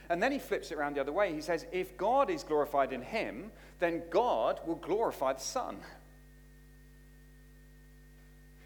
And 0.09 0.23
then 0.23 0.31
he 0.31 0.39
flips 0.39 0.71
it 0.71 0.77
around 0.77 0.95
the 0.95 1.01
other 1.01 1.11
way. 1.11 1.33
He 1.33 1.41
says, 1.41 1.65
if 1.71 1.97
God 1.97 2.29
is 2.29 2.43
glorified 2.43 2.93
in 2.93 3.01
him, 3.01 3.51
then 3.79 4.03
God 4.09 4.59
will 4.65 4.75
glorify 4.75 5.33
the 5.33 5.41
Son. 5.41 5.77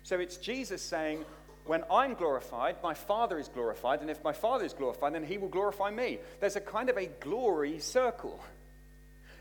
So 0.04 0.20
it's 0.20 0.38
Jesus 0.38 0.82
saying, 0.82 1.26
when 1.66 1.84
I'm 1.92 2.16
glorified, 2.16 2.78
my 2.84 2.94
Father 2.94 3.38
is 3.38 3.48
glorified, 3.48 4.02
and 4.02 4.10
if 4.10 4.24
my 4.24 4.34
Father 4.34 4.66
is 4.66 4.74
glorified, 4.74 5.14
then 5.14 5.24
he 5.24 5.38
will 5.38 5.48
glorify 5.48 5.92
me. 5.92 6.20
There's 6.40 6.56
a 6.56 6.62
kind 6.62 6.90
of 6.90 6.98
a 6.98 7.06
glory 7.06 7.80
circle. 7.80 8.40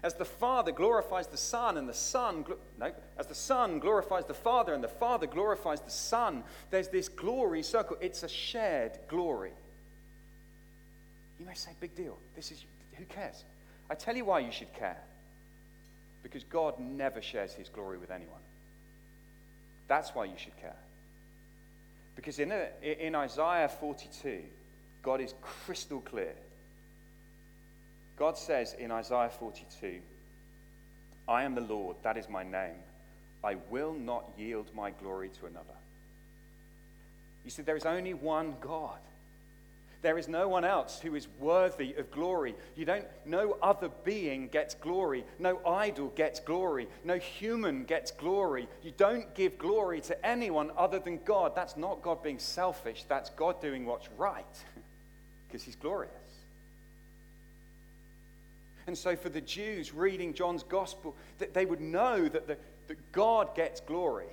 As 0.02 0.14
the 0.14 0.24
Father 0.24 0.72
glorifies 0.72 1.26
the 1.26 1.36
Son, 1.36 1.76
and 1.76 1.88
the 1.88 1.94
Son, 1.94 2.44
no, 2.78 2.92
as 3.18 3.26
the 3.26 3.34
Son 3.34 3.78
glorifies 3.78 4.24
the 4.24 4.34
Father, 4.34 4.72
and 4.72 4.82
the 4.82 4.88
Father 4.88 5.26
glorifies 5.26 5.80
the 5.80 5.90
Son, 5.90 6.42
there's 6.70 6.88
this 6.88 7.08
glory 7.08 7.62
circle. 7.62 7.96
It's 8.00 8.22
a 8.22 8.28
shared 8.28 8.98
glory. 9.08 9.52
You 11.38 11.46
may 11.46 11.54
say, 11.54 11.70
big 11.80 11.94
deal. 11.94 12.16
This 12.34 12.50
is, 12.50 12.64
who 12.96 13.04
cares? 13.04 13.44
I 13.90 13.94
tell 13.94 14.16
you 14.16 14.24
why 14.24 14.40
you 14.40 14.52
should 14.52 14.72
care. 14.72 15.02
Because 16.22 16.44
God 16.44 16.78
never 16.78 17.20
shares 17.20 17.52
his 17.52 17.68
glory 17.68 17.98
with 17.98 18.10
anyone. 18.10 18.40
That's 19.88 20.14
why 20.14 20.26
you 20.26 20.36
should 20.36 20.56
care. 20.60 20.76
Because 22.14 22.38
in, 22.38 22.52
a, 22.52 22.68
in 22.82 23.14
Isaiah 23.14 23.68
42, 23.68 24.42
God 25.02 25.20
is 25.20 25.34
crystal 25.40 26.00
clear. 26.00 26.34
God 28.20 28.36
says 28.36 28.76
in 28.78 28.92
Isaiah 28.92 29.30
42, 29.30 29.98
I 31.26 31.42
am 31.42 31.54
the 31.54 31.62
Lord, 31.62 31.96
that 32.02 32.18
is 32.18 32.28
my 32.28 32.42
name. 32.42 32.76
I 33.42 33.56
will 33.70 33.94
not 33.94 34.28
yield 34.36 34.70
my 34.74 34.90
glory 34.90 35.30
to 35.40 35.46
another. 35.46 35.64
You 37.42 37.50
see, 37.50 37.62
there 37.62 37.78
is 37.78 37.86
only 37.86 38.12
one 38.12 38.56
God. 38.60 38.98
There 40.02 40.18
is 40.18 40.28
no 40.28 40.48
one 40.48 40.66
else 40.66 41.00
who 41.00 41.14
is 41.14 41.28
worthy 41.38 41.94
of 41.94 42.10
glory. 42.10 42.54
You 42.76 42.84
don't, 42.84 43.06
no 43.24 43.56
other 43.62 43.88
being 44.04 44.48
gets 44.48 44.74
glory. 44.74 45.24
No 45.38 45.58
idol 45.66 46.12
gets 46.14 46.40
glory. 46.40 46.88
No 47.04 47.16
human 47.16 47.84
gets 47.84 48.10
glory. 48.10 48.68
You 48.82 48.92
don't 48.98 49.34
give 49.34 49.56
glory 49.56 50.02
to 50.02 50.26
anyone 50.26 50.72
other 50.76 50.98
than 50.98 51.20
God. 51.24 51.56
That's 51.56 51.78
not 51.78 52.02
God 52.02 52.22
being 52.22 52.38
selfish. 52.38 53.06
That's 53.08 53.30
God 53.30 53.62
doing 53.62 53.86
what's 53.86 54.10
right 54.18 54.44
because 55.48 55.62
he's 55.62 55.76
glorious. 55.76 56.12
And 58.90 58.98
so, 58.98 59.14
for 59.14 59.28
the 59.28 59.40
Jews 59.40 59.94
reading 59.94 60.34
John's 60.34 60.64
gospel, 60.64 61.14
that 61.38 61.54
they 61.54 61.64
would 61.64 61.80
know 61.80 62.28
that, 62.28 62.48
the, 62.48 62.56
that 62.88 63.12
God 63.12 63.54
gets 63.54 63.80
glory. 63.80 64.26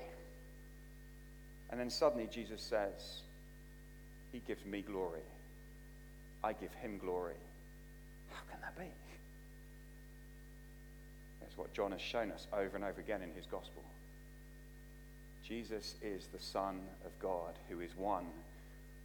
And 1.70 1.80
then 1.80 1.92
suddenly 1.92 2.26
Jesus 2.26 2.60
says, 2.60 3.22
He 4.32 4.42
gives 4.48 4.66
me 4.66 4.82
glory. 4.82 5.22
I 6.44 6.54
give 6.54 6.74
him 6.74 6.98
glory. 6.98 7.36
How 8.32 8.42
can 8.50 8.60
that 8.62 8.76
be? 8.76 8.90
That's 11.40 11.56
what 11.56 11.72
John 11.76 11.92
has 11.92 12.02
shown 12.02 12.32
us 12.32 12.48
over 12.52 12.76
and 12.76 12.84
over 12.84 13.00
again 13.00 13.22
in 13.22 13.32
his 13.36 13.46
gospel. 13.46 13.84
Jesus 15.48 15.94
is 16.02 16.30
the 16.34 16.42
Son 16.42 16.80
of 17.06 17.12
God 17.22 17.54
who 17.70 17.80
is 17.82 17.92
one 17.96 18.26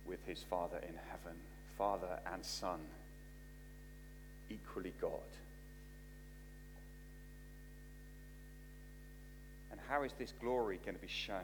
with 0.06 0.24
his 0.24 0.42
Father 0.48 0.78
in 0.78 0.94
heaven, 1.10 1.38
Father 1.76 2.20
and 2.32 2.42
Son, 2.42 2.80
equally 4.48 4.94
God. 4.98 5.20
And 9.72 9.80
how 9.88 10.04
is 10.04 10.12
this 10.18 10.32
glory 10.40 10.78
going 10.84 10.94
to 10.94 11.00
be 11.00 11.08
shown? 11.08 11.40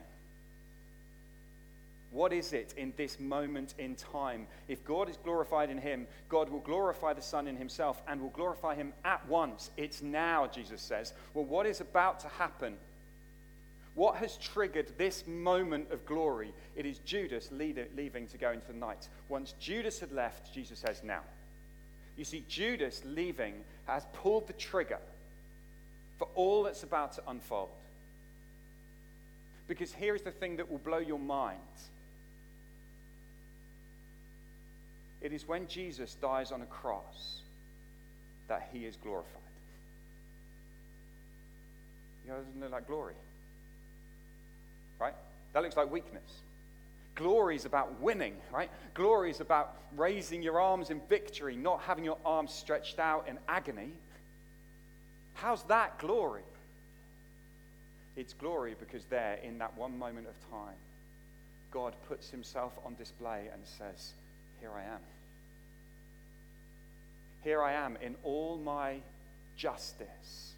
What 2.10 2.32
is 2.32 2.52
it 2.52 2.72
in 2.76 2.94
this 2.96 3.20
moment 3.20 3.74
in 3.78 3.94
time? 3.94 4.46
If 4.66 4.82
God 4.84 5.10
is 5.10 5.18
glorified 5.18 5.68
in 5.68 5.78
him, 5.78 6.06
God 6.28 6.48
will 6.48 6.60
glorify 6.60 7.12
the 7.12 7.20
Son 7.20 7.46
in 7.46 7.56
himself 7.56 8.02
and 8.08 8.20
will 8.20 8.30
glorify 8.30 8.74
him 8.74 8.94
at 9.04 9.26
once. 9.28 9.70
It's 9.76 10.00
now, 10.00 10.46
Jesus 10.46 10.80
says. 10.80 11.12
Well, 11.34 11.44
what 11.44 11.66
is 11.66 11.80
about 11.80 12.20
to 12.20 12.28
happen? 12.28 12.76
What 13.94 14.16
has 14.16 14.36
triggered 14.36 14.92
this 14.96 15.26
moment 15.26 15.90
of 15.90 16.06
glory? 16.06 16.54
It 16.76 16.86
is 16.86 16.98
Judas 17.00 17.50
leaving 17.50 18.26
to 18.28 18.38
go 18.38 18.52
into 18.52 18.68
the 18.68 18.78
night. 18.78 19.08
Once 19.28 19.54
Judas 19.60 20.00
had 20.00 20.12
left, 20.12 20.54
Jesus 20.54 20.78
says, 20.78 21.02
Now. 21.02 21.20
You 22.16 22.24
see, 22.24 22.44
Judas 22.48 23.02
leaving 23.04 23.54
has 23.86 24.06
pulled 24.12 24.46
the 24.46 24.52
trigger 24.54 24.98
for 26.18 26.28
all 26.34 26.64
that's 26.64 26.82
about 26.82 27.12
to 27.12 27.22
unfold. 27.28 27.70
Because 29.68 29.92
here 29.92 30.14
is 30.14 30.22
the 30.22 30.30
thing 30.30 30.56
that 30.56 30.70
will 30.70 30.78
blow 30.78 30.98
your 30.98 31.18
mind 31.18 31.60
It 35.20 35.32
is 35.32 35.48
when 35.48 35.66
Jesus 35.66 36.16
dies 36.20 36.52
on 36.52 36.62
a 36.62 36.66
cross 36.66 37.40
that 38.46 38.68
he 38.72 38.84
is 38.84 38.96
glorified. 38.96 39.34
You 42.24 42.32
know, 42.32 42.38
doesn't 42.38 42.60
look 42.60 42.72
like 42.72 42.86
glory. 42.86 43.14
Right? 45.00 45.14
That 45.52 45.62
looks 45.62 45.76
like 45.76 45.90
weakness. 45.90 46.42
Glory 47.14 47.56
is 47.56 47.64
about 47.64 48.00
winning, 48.00 48.36
right? 48.52 48.70
Glory 48.94 49.30
is 49.30 49.40
about 49.40 49.76
raising 49.96 50.40
your 50.40 50.60
arms 50.60 50.90
in 50.90 51.00
victory, 51.08 51.56
not 51.56 51.80
having 51.80 52.04
your 52.04 52.18
arms 52.24 52.52
stretched 52.52 53.00
out 53.00 53.26
in 53.26 53.38
agony. 53.48 53.90
How's 55.34 55.64
that 55.64 55.98
glory? 55.98 56.42
It's 58.18 58.34
glory 58.34 58.74
because 58.80 59.04
there, 59.04 59.38
in 59.44 59.58
that 59.58 59.78
one 59.78 59.96
moment 59.96 60.26
of 60.26 60.34
time, 60.50 60.74
God 61.70 61.94
puts 62.08 62.28
himself 62.28 62.72
on 62.84 62.96
display 62.96 63.44
and 63.52 63.62
says, 63.64 64.12
Here 64.60 64.72
I 64.76 64.82
am. 64.82 65.00
Here 67.44 67.62
I 67.62 67.74
am 67.74 67.96
in 68.02 68.16
all 68.24 68.56
my 68.56 68.96
justice. 69.56 70.54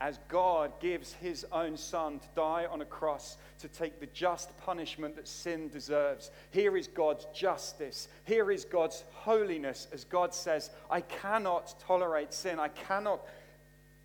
As 0.00 0.18
God 0.30 0.72
gives 0.80 1.12
his 1.12 1.44
own 1.52 1.76
son 1.76 2.20
to 2.20 2.26
die 2.34 2.66
on 2.70 2.80
a 2.80 2.86
cross 2.86 3.36
to 3.60 3.68
take 3.68 4.00
the 4.00 4.08
just 4.14 4.56
punishment 4.64 5.14
that 5.16 5.28
sin 5.28 5.68
deserves, 5.68 6.30
here 6.52 6.74
is 6.74 6.88
God's 6.88 7.26
justice. 7.34 8.08
Here 8.24 8.50
is 8.50 8.64
God's 8.64 9.04
holiness. 9.12 9.88
As 9.92 10.04
God 10.04 10.32
says, 10.32 10.70
I 10.90 11.02
cannot 11.02 11.78
tolerate 11.86 12.32
sin. 12.32 12.58
I 12.58 12.68
cannot 12.68 13.20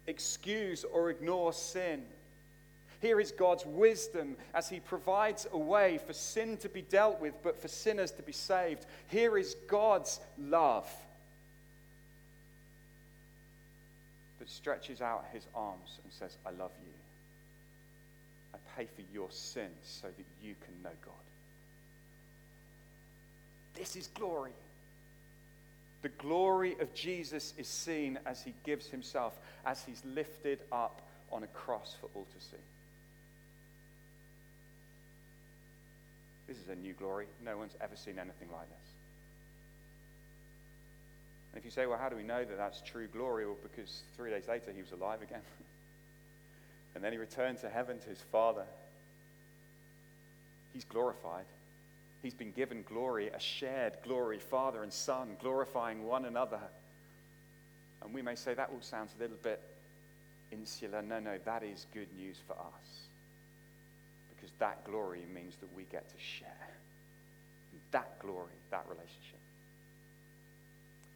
excuse 0.07 0.83
or 0.83 1.09
ignore 1.09 1.53
sin. 1.53 2.03
Here 2.99 3.19
is 3.19 3.31
God's 3.31 3.65
wisdom 3.65 4.35
as 4.53 4.69
He 4.69 4.79
provides 4.79 5.45
a 5.51 5.57
way 5.57 5.99
for 6.05 6.13
sin 6.13 6.57
to 6.57 6.69
be 6.69 6.81
dealt 6.81 7.21
with, 7.21 7.35
but 7.43 7.61
for 7.61 7.67
sinners 7.67 8.11
to 8.13 8.23
be 8.23 8.31
saved. 8.31 8.85
Here 9.07 9.37
is 9.37 9.55
God's 9.67 10.19
love 10.39 10.89
that 14.39 14.49
stretches 14.49 15.01
out 15.01 15.25
His 15.31 15.45
arms 15.53 15.99
and 16.03 16.11
says, 16.11 16.37
I 16.45 16.49
love 16.51 16.71
you. 16.83 16.91
I 18.55 18.57
pay 18.75 18.85
for 18.85 19.03
your 19.13 19.29
sins 19.29 19.77
so 19.83 20.07
that 20.07 20.25
you 20.43 20.55
can 20.65 20.81
know 20.81 20.95
God. 21.05 21.13
This 23.75 23.95
is 23.95 24.07
glory. 24.07 24.53
The 26.01 26.09
glory 26.09 26.75
of 26.79 26.93
Jesus 26.93 27.53
is 27.57 27.67
seen 27.67 28.19
as 28.25 28.41
he 28.41 28.53
gives 28.63 28.87
himself, 28.87 29.37
as 29.65 29.83
he's 29.83 30.01
lifted 30.05 30.59
up 30.71 31.01
on 31.31 31.43
a 31.43 31.47
cross 31.47 31.95
for 31.99 32.09
all 32.13 32.25
to 32.25 32.45
see. 32.45 32.57
This 36.47 36.57
is 36.57 36.69
a 36.69 36.75
new 36.75 36.93
glory. 36.93 37.25
No 37.43 37.57
one's 37.57 37.75
ever 37.81 37.95
seen 37.95 38.19
anything 38.19 38.49
like 38.51 38.69
this. 38.69 38.87
And 41.51 41.59
if 41.59 41.65
you 41.65 41.71
say, 41.71 41.85
well, 41.87 41.97
how 41.97 42.09
do 42.09 42.15
we 42.15 42.23
know 42.23 42.45
that 42.45 42.57
that's 42.57 42.81
true 42.81 43.07
glory? 43.07 43.45
Well, 43.45 43.57
because 43.63 44.03
three 44.15 44.29
days 44.29 44.47
later 44.47 44.71
he 44.73 44.81
was 44.81 44.91
alive 44.91 45.21
again. 45.21 45.41
and 46.95 47.03
then 47.03 47.11
he 47.11 47.17
returned 47.17 47.59
to 47.59 47.69
heaven 47.69 47.99
to 47.99 48.09
his 48.09 48.21
Father. 48.31 48.65
He's 50.73 50.85
glorified. 50.85 51.45
He's 52.27 52.33
been 52.33 52.51
given 52.51 52.83
glory, 52.83 53.29
a 53.29 53.39
shared 53.39 53.99
glory, 54.03 54.37
Father 54.37 54.83
and 54.83 54.91
Son, 54.91 55.37
glorifying 55.39 56.03
one 56.03 56.25
another. 56.25 56.59
And 58.03 58.13
we 58.13 58.21
may 58.21 58.35
say 58.35 58.53
that 58.53 58.69
all 58.69 58.81
sounds 58.81 59.15
a 59.17 59.21
little 59.21 59.37
bit 59.41 59.61
insular. 60.51 61.01
No, 61.01 61.21
no, 61.21 61.37
that 61.45 61.63
is 61.63 61.87
good 61.93 62.09
news 62.17 62.35
for 62.45 62.51
us. 62.51 63.07
Because 64.35 64.51
that 64.59 64.83
glory 64.83 65.21
means 65.33 65.55
that 65.61 65.73
we 65.73 65.83
get 65.83 66.09
to 66.09 66.15
share 66.19 66.67
that 67.91 68.19
glory, 68.19 68.51
that 68.71 68.83
relationship. 68.89 69.39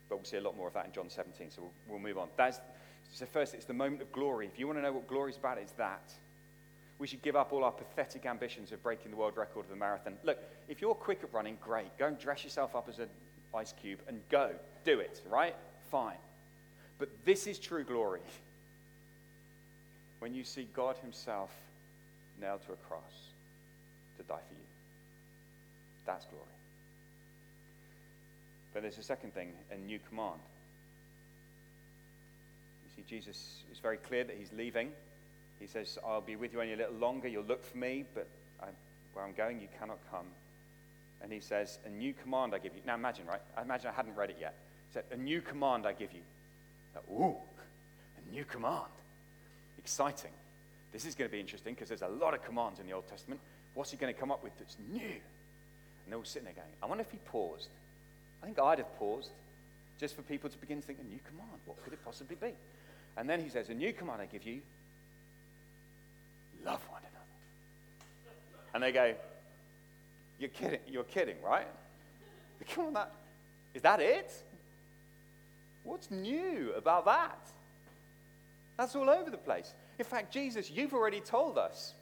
But 0.07 0.15
we'll 0.15 0.23
see 0.23 0.37
a 0.37 0.41
lot 0.41 0.55
more 0.55 0.69
of 0.69 0.73
that 0.75 0.85
in 0.85 0.93
John 0.93 1.09
17, 1.09 1.51
so 1.51 1.63
we'll, 1.63 1.71
we'll 1.89 1.99
move 1.99 2.19
on. 2.19 2.29
That's, 2.37 2.61
so, 3.11 3.25
first, 3.25 3.53
it's 3.53 3.65
the 3.65 3.73
moment 3.73 4.01
of 4.01 4.13
glory. 4.13 4.47
If 4.47 4.57
you 4.57 4.65
want 4.65 4.79
to 4.79 4.81
know 4.81 4.93
what 4.93 5.09
glory 5.09 5.31
is 5.31 5.37
about, 5.37 5.57
it's 5.57 5.73
that. 5.73 6.13
We 7.01 7.07
should 7.07 7.23
give 7.23 7.35
up 7.35 7.51
all 7.51 7.63
our 7.63 7.71
pathetic 7.71 8.27
ambitions 8.27 8.71
of 8.71 8.83
breaking 8.83 9.09
the 9.09 9.17
world 9.17 9.35
record 9.35 9.61
of 9.61 9.69
the 9.71 9.75
marathon. 9.75 10.17
Look, 10.23 10.37
if 10.69 10.81
you're 10.81 10.93
quick 10.93 11.21
at 11.23 11.33
running, 11.33 11.57
great. 11.59 11.97
Go 11.97 12.05
and 12.05 12.19
dress 12.19 12.43
yourself 12.43 12.75
up 12.75 12.87
as 12.87 12.99
an 12.99 13.07
ice 13.55 13.73
cube 13.81 13.97
and 14.07 14.21
go. 14.29 14.51
Do 14.85 14.99
it, 14.99 15.19
right? 15.27 15.55
Fine. 15.89 16.19
But 16.99 17.09
this 17.25 17.47
is 17.47 17.57
true 17.57 17.83
glory. 17.83 18.19
When 20.19 20.35
you 20.35 20.43
see 20.43 20.67
God 20.75 20.95
Himself 20.97 21.49
nailed 22.39 22.63
to 22.67 22.73
a 22.73 22.75
cross 22.87 23.01
to 24.17 24.23
die 24.23 24.35
for 24.47 24.53
you. 24.53 24.67
That's 26.05 26.25
glory. 26.25 26.45
But 28.75 28.83
there's 28.83 28.99
a 28.99 29.03
second 29.03 29.33
thing 29.33 29.53
a 29.71 29.75
new 29.75 29.97
command. 30.07 30.39
You 32.85 32.91
see, 32.95 33.09
Jesus 33.09 33.63
is 33.71 33.79
very 33.79 33.97
clear 33.97 34.23
that 34.23 34.35
He's 34.37 34.53
leaving. 34.55 34.91
He 35.61 35.67
says, 35.67 35.99
I'll 36.03 36.21
be 36.21 36.35
with 36.35 36.53
you 36.53 36.59
only 36.59 36.73
a 36.73 36.77
little 36.77 36.95
longer. 36.95 37.27
You'll 37.27 37.43
look 37.43 37.63
for 37.63 37.77
me, 37.77 38.03
but 38.15 38.27
I, 38.61 38.65
where 39.13 39.23
I'm 39.23 39.33
going, 39.33 39.61
you 39.61 39.67
cannot 39.79 39.99
come. 40.09 40.25
And 41.21 41.31
he 41.31 41.39
says, 41.39 41.77
A 41.85 41.89
new 41.89 42.13
command 42.13 42.55
I 42.55 42.57
give 42.57 42.73
you. 42.73 42.81
Now 42.85 42.95
imagine, 42.95 43.27
right? 43.27 43.41
I 43.55 43.61
imagine 43.61 43.91
I 43.91 43.93
hadn't 43.93 44.15
read 44.15 44.31
it 44.31 44.37
yet. 44.41 44.55
He 44.89 44.93
said, 44.95 45.03
A 45.11 45.17
new 45.17 45.39
command 45.39 45.85
I 45.85 45.93
give 45.93 46.11
you. 46.13 46.21
Like, 46.95 47.03
Ooh, 47.11 47.35
a 48.17 48.33
new 48.33 48.43
command. 48.43 48.89
Exciting. 49.77 50.31
This 50.91 51.05
is 51.05 51.13
going 51.13 51.29
to 51.29 51.31
be 51.31 51.39
interesting 51.39 51.75
because 51.75 51.89
there's 51.89 52.01
a 52.01 52.07
lot 52.07 52.33
of 52.33 52.43
commands 52.43 52.79
in 52.79 52.87
the 52.87 52.93
Old 52.93 53.07
Testament. 53.07 53.39
What's 53.75 53.91
he 53.91 53.97
going 53.97 54.11
to 54.11 54.19
come 54.19 54.31
up 54.31 54.43
with 54.43 54.57
that's 54.57 54.77
new? 54.91 54.99
And 54.99 56.09
they're 56.09 56.17
all 56.17 56.25
sitting 56.25 56.45
there 56.45 56.55
going, 56.55 56.73
I 56.81 56.87
wonder 56.87 57.03
if 57.03 57.11
he 57.11 57.19
paused. 57.27 57.69
I 58.41 58.47
think 58.47 58.57
I'd 58.57 58.79
have 58.79 58.97
paused 58.97 59.29
just 59.99 60.15
for 60.15 60.23
people 60.23 60.49
to 60.49 60.57
begin 60.57 60.81
to 60.81 60.87
think, 60.87 60.97
A 60.99 61.03
new 61.03 61.19
command. 61.29 61.61
What 61.67 61.83
could 61.83 61.93
it 61.93 62.03
possibly 62.03 62.35
be? 62.35 62.53
And 63.15 63.29
then 63.29 63.43
he 63.43 63.49
says, 63.49 63.69
A 63.69 63.75
new 63.75 63.93
command 63.93 64.23
I 64.23 64.25
give 64.25 64.43
you 64.43 64.61
love 66.65 66.81
one 66.89 67.01
another. 67.01 67.25
And 68.73 68.83
they 68.83 68.91
go, 68.91 69.15
You're 70.39 70.49
kidding, 70.49 70.79
you're 70.87 71.03
kidding, 71.03 71.41
right? 71.43 71.67
Come 72.69 72.87
on, 72.87 72.93
that 72.93 73.13
is 73.73 73.81
that 73.81 73.99
it? 73.99 74.31
What's 75.83 76.11
new 76.11 76.73
about 76.75 77.05
that? 77.05 77.39
That's 78.77 78.95
all 78.95 79.09
over 79.09 79.29
the 79.29 79.37
place. 79.37 79.73
In 79.99 80.05
fact, 80.05 80.33
Jesus, 80.33 80.69
you've 80.69 80.93
already 80.93 81.19
told 81.19 81.57
us 81.57 81.93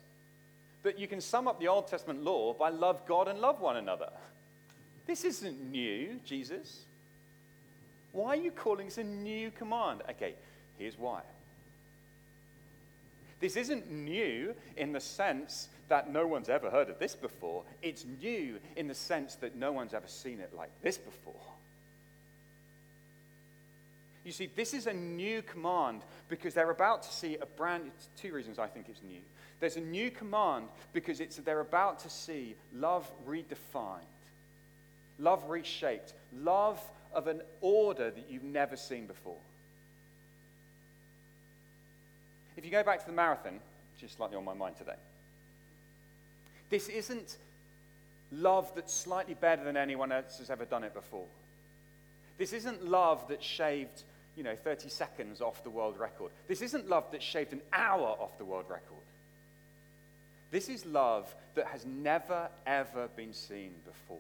that 0.84 0.98
you 0.98 1.08
can 1.08 1.22
sum 1.22 1.48
up 1.48 1.60
the 1.60 1.68
Old 1.68 1.88
Testament 1.88 2.24
law 2.24 2.54
by 2.54 2.70
love 2.70 3.06
God 3.06 3.28
and 3.28 3.40
love 3.40 3.60
one 3.60 3.78
another. 3.78 4.10
This 5.06 5.26
isn't 5.26 5.72
new, 5.72 6.20
Jesus. 6.26 6.82
Why 8.12 8.30
are 8.30 8.36
you 8.36 8.52
calling 8.52 8.86
this 8.86 8.98
a 8.98 9.04
new 9.04 9.52
command? 9.52 10.02
Okay, 10.10 10.36
here's 10.78 10.98
why. 10.98 11.22
This 13.40 13.56
isn't 13.56 13.90
new 13.90 14.54
in 14.76 14.92
the 14.92 15.00
sense 15.00 15.70
that 15.88 16.12
no 16.12 16.28
one's 16.28 16.50
ever 16.50 16.70
heard 16.70 16.90
of 16.90 17.00
this 17.00 17.16
before. 17.16 17.64
It's 17.82 18.06
new 18.22 18.60
in 18.76 18.88
the 18.88 18.94
sense 18.94 19.36
that 19.36 19.56
no 19.56 19.72
one's 19.72 19.94
ever 19.94 20.08
seen 20.08 20.40
it 20.40 20.54
like 20.56 20.70
this 20.82 20.98
before. 20.98 21.34
You 24.26 24.32
see, 24.32 24.50
this 24.56 24.74
is 24.74 24.86
a 24.86 24.94
new 24.94 25.42
command 25.42 26.02
because 26.28 26.54
they're 26.54 26.70
about 26.70 27.04
to 27.04 27.12
see 27.12 27.38
a 27.38 27.46
brand. 27.46 27.92
Two 28.18 28.34
reasons 28.34 28.60
I 28.60 28.68
think 28.68 28.88
it's 28.90 29.02
new. 29.02 29.22
There's 29.60 29.78
a 29.78 29.82
new 29.82 30.12
command 30.12 30.68
because 30.94 31.20
it's 31.20 31.38
they're 31.38 31.62
about 31.62 32.00
to 32.00 32.10
see 32.10 32.56
love 32.74 33.10
redefined, 33.28 34.04
love 35.18 35.50
reshaped, 35.50 36.14
love 36.38 36.80
of 37.14 37.28
an 37.28 37.42
order 37.62 38.12
that 38.12 38.26
you've 38.30 38.44
never 38.44 38.76
seen 38.76 39.08
before. 39.08 39.38
If 42.60 42.66
you 42.66 42.72
go 42.72 42.84
back 42.84 43.00
to 43.00 43.06
the 43.06 43.14
marathon, 43.14 43.62
is 44.04 44.12
slightly 44.12 44.36
on 44.36 44.44
my 44.44 44.54
mind 44.54 44.76
today, 44.76 44.98
this 46.70 46.90
isn't 46.90 47.38
love 48.34 48.70
that's 48.76 48.94
slightly 48.94 49.34
better 49.34 49.64
than 49.64 49.78
anyone 49.78 50.12
else 50.12 50.40
has 50.40 50.50
ever 50.50 50.66
done 50.66 50.84
it 50.84 50.94
before. 50.94 51.24
This 52.38 52.52
isn't 52.52 52.86
love 52.86 53.26
that 53.30 53.42
shaved, 53.42 54.04
you 54.36 54.44
know, 54.44 54.58
30 54.58 54.90
seconds 54.90 55.40
off 55.40 55.64
the 55.64 55.70
world 55.70 55.98
record. 55.98 56.32
This 56.50 56.62
isn't 56.62 56.90
love 56.90 57.06
that 57.14 57.24
shaved 57.24 57.54
an 57.54 57.62
hour 57.72 58.18
off 58.20 58.38
the 58.38 58.44
world 58.44 58.66
record. 58.68 59.06
This 60.52 60.68
is 60.68 60.86
love 60.86 61.34
that 61.56 61.68
has 61.68 61.86
never, 61.86 62.50
ever 62.68 63.08
been 63.16 63.34
seen 63.34 63.72
before. 63.86 64.18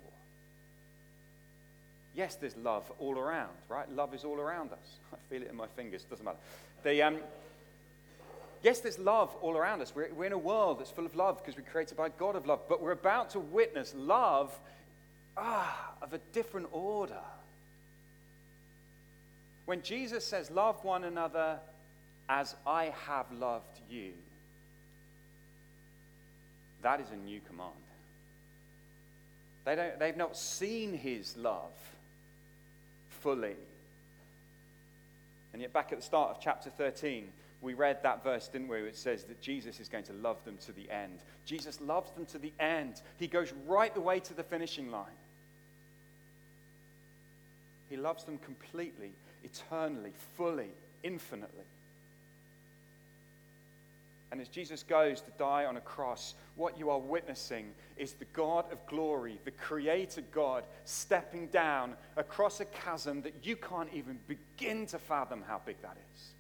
Yes, 2.15 2.35
there's 2.35 2.55
love 2.55 2.89
all 2.99 3.19
around, 3.19 3.51
right? 3.67 3.91
Love 3.91 4.13
is 4.13 4.23
all 4.23 4.39
around 4.39 4.71
us. 4.71 4.79
I 5.13 5.17
feel 5.29 5.41
it 5.41 5.49
in 5.49 5.57
my 5.57 5.67
fingers, 5.75 6.03
doesn't 6.03 6.23
matter. 6.23 6.37
The, 6.83 7.01
um, 7.01 7.17
Yes, 8.61 8.81
there's 8.81 8.99
love 8.99 9.33
all 9.41 9.55
around 9.55 9.81
us. 9.81 9.93
We're, 9.95 10.13
we're 10.13 10.25
in 10.25 10.33
a 10.33 10.37
world 10.37 10.79
that's 10.79 10.91
full 10.91 11.05
of 11.05 11.15
love 11.15 11.37
because 11.37 11.55
we're 11.55 11.69
created 11.69 11.95
by 11.97 12.09
God 12.09 12.35
of 12.35 12.45
love. 12.45 12.61
But 12.67 12.81
we're 12.81 12.91
about 12.91 13.29
to 13.31 13.39
witness 13.39 13.93
love 13.95 14.57
ah, 15.37 15.93
of 16.01 16.13
a 16.13 16.17
different 16.33 16.67
order. 16.71 17.21
When 19.65 19.81
Jesus 19.81 20.25
says, 20.25 20.51
Love 20.51 20.83
one 20.83 21.03
another 21.03 21.59
as 22.27 22.55
I 22.65 22.93
have 23.05 23.31
loved 23.31 23.79
you, 23.89 24.11
that 26.81 26.99
is 26.99 27.07
a 27.11 27.15
new 27.15 27.39
command. 27.47 27.71
They 29.65 29.75
don't, 29.75 29.99
they've 29.99 30.17
not 30.17 30.35
seen 30.35 30.93
his 30.93 31.37
love 31.37 31.71
fully. 33.09 33.55
And 35.53 35.61
yet, 35.61 35.73
back 35.73 35.91
at 35.91 35.99
the 35.99 36.05
start 36.05 36.31
of 36.31 36.41
chapter 36.41 36.69
13, 36.69 37.27
We 37.61 37.73
read 37.73 38.01
that 38.03 38.23
verse, 38.23 38.47
didn't 38.47 38.69
we? 38.69 38.79
It 38.79 38.95
says 38.95 39.25
that 39.25 39.41
Jesus 39.41 39.79
is 39.79 39.89
going 39.89 40.05
to 40.05 40.13
love 40.13 40.43
them 40.45 40.57
to 40.65 40.71
the 40.71 40.89
end. 40.89 41.19
Jesus 41.45 41.81
loves 41.81 42.11
them 42.11 42.25
to 42.27 42.37
the 42.37 42.53
end. 42.59 43.01
He 43.17 43.27
goes 43.27 43.53
right 43.67 43.93
the 43.93 43.99
way 44.01 44.19
to 44.21 44.33
the 44.33 44.43
finishing 44.43 44.91
line. 44.91 45.05
He 47.89 47.97
loves 47.97 48.23
them 48.23 48.37
completely, 48.37 49.11
eternally, 49.43 50.11
fully, 50.37 50.69
infinitely. 51.03 51.65
And 54.31 54.39
as 54.39 54.47
Jesus 54.47 54.83
goes 54.83 55.21
to 55.21 55.31
die 55.39 55.65
on 55.65 55.75
a 55.75 55.81
cross, 55.81 56.35
what 56.55 56.77
you 56.77 56.91
are 56.91 56.99
witnessing 56.99 57.71
is 57.97 58.13
the 58.13 58.25
God 58.33 58.71
of 58.71 58.85
glory, 58.85 59.39
the 59.43 59.51
Creator 59.51 60.21
God, 60.31 60.63
stepping 60.85 61.47
down 61.47 61.95
across 62.15 62.59
a 62.59 62.65
chasm 62.65 63.23
that 63.23 63.33
you 63.43 63.55
can't 63.55 63.89
even 63.91 64.19
begin 64.27 64.85
to 64.87 64.99
fathom 64.99 65.43
how 65.47 65.59
big 65.65 65.81
that 65.81 65.97
is. 66.13 66.33